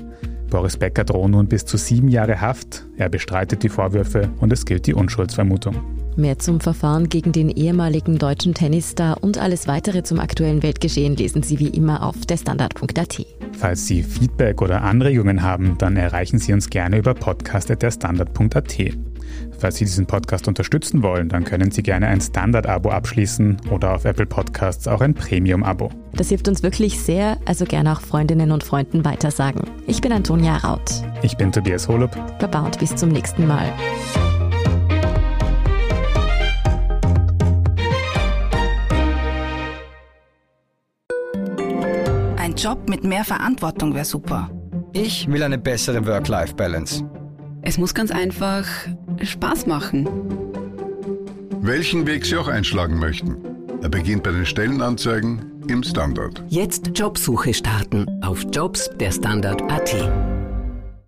Boris 0.51 0.77
Becker 0.77 1.03
drohen 1.03 1.31
nun 1.31 1.47
bis 1.47 1.65
zu 1.65 1.77
sieben 1.77 2.09
Jahre 2.09 2.39
Haft. 2.39 2.85
Er 2.97 3.09
bestreitet 3.09 3.63
die 3.63 3.69
Vorwürfe 3.69 4.29
und 4.39 4.53
es 4.53 4.65
gilt 4.65 4.85
die 4.85 4.93
Unschuldsvermutung. 4.93 5.77
Mehr 6.17 6.37
zum 6.37 6.59
Verfahren 6.59 7.09
gegen 7.09 7.31
den 7.31 7.49
ehemaligen 7.49 8.17
deutschen 8.17 8.53
Tennisstar 8.53 9.23
und 9.23 9.37
alles 9.37 9.67
weitere 9.67 10.03
zum 10.03 10.19
aktuellen 10.19 10.61
Weltgeschehen 10.61 11.15
lesen 11.15 11.41
Sie 11.41 11.57
wie 11.57 11.69
immer 11.69 12.03
auf 12.03 12.17
derstandard.at. 12.25 13.25
Falls 13.53 13.87
Sie 13.87 14.03
Feedback 14.03 14.61
oder 14.61 14.83
Anregungen 14.83 15.41
haben, 15.41 15.77
dann 15.77 15.95
erreichen 15.95 16.37
Sie 16.37 16.53
uns 16.53 16.69
gerne 16.69 16.97
über 16.97 17.13
podcast.derstandard.at. 17.13 19.10
Falls 19.57 19.77
Sie 19.77 19.85
diesen 19.85 20.05
Podcast 20.05 20.47
unterstützen 20.47 21.03
wollen, 21.03 21.29
dann 21.29 21.43
können 21.43 21.71
Sie 21.71 21.83
gerne 21.83 22.07
ein 22.07 22.21
Standard-Abo 22.21 22.89
abschließen 22.89 23.57
oder 23.69 23.95
auf 23.95 24.05
Apple 24.05 24.25
Podcasts 24.25 24.87
auch 24.87 25.01
ein 25.01 25.13
Premium-Abo. 25.13 25.89
Das 26.13 26.29
hilft 26.29 26.47
uns 26.47 26.63
wirklich 26.63 26.99
sehr, 26.99 27.37
also 27.45 27.65
gerne 27.65 27.91
auch 27.93 28.01
Freundinnen 28.01 28.51
und 28.51 28.63
Freunden 28.63 29.05
weitersagen. 29.05 29.61
Ich 29.87 30.01
bin 30.01 30.11
Antonia 30.11 30.57
Raut. 30.57 31.03
Ich 31.21 31.37
bin 31.37 31.51
Tobias 31.51 31.87
Holub. 31.87 32.11
Baba 32.39 32.61
und 32.61 32.79
bis 32.79 32.95
zum 32.95 33.09
nächsten 33.09 33.47
Mal. 33.47 33.71
Ein 42.37 42.55
Job 42.55 42.89
mit 42.89 43.03
mehr 43.03 43.23
Verantwortung 43.23 43.93
wäre 43.93 44.05
super. 44.05 44.49
Ich 44.93 45.25
will 45.27 45.41
eine 45.41 45.57
bessere 45.57 46.05
Work-Life-Balance. 46.05 47.09
Es 47.61 47.77
muss 47.77 47.93
ganz 47.93 48.11
einfach 48.11 48.65
Spaß 49.23 49.67
machen. 49.67 50.07
Welchen 51.61 52.07
Weg 52.07 52.25
Sie 52.25 52.37
auch 52.37 52.47
einschlagen 52.47 52.99
möchten. 52.99 53.37
Er 53.81 53.89
beginnt 53.89 54.23
bei 54.23 54.31
den 54.31 54.45
Stellenanzeigen, 54.45 55.51
im 55.67 55.83
Standard. 55.83 56.43
Jetzt 56.49 56.91
Jobsuche 56.95 57.53
starten 57.53 58.05
auf 58.23 58.45
Jobs 58.51 58.89
der 58.99 59.11
Standard.at. 59.11 60.30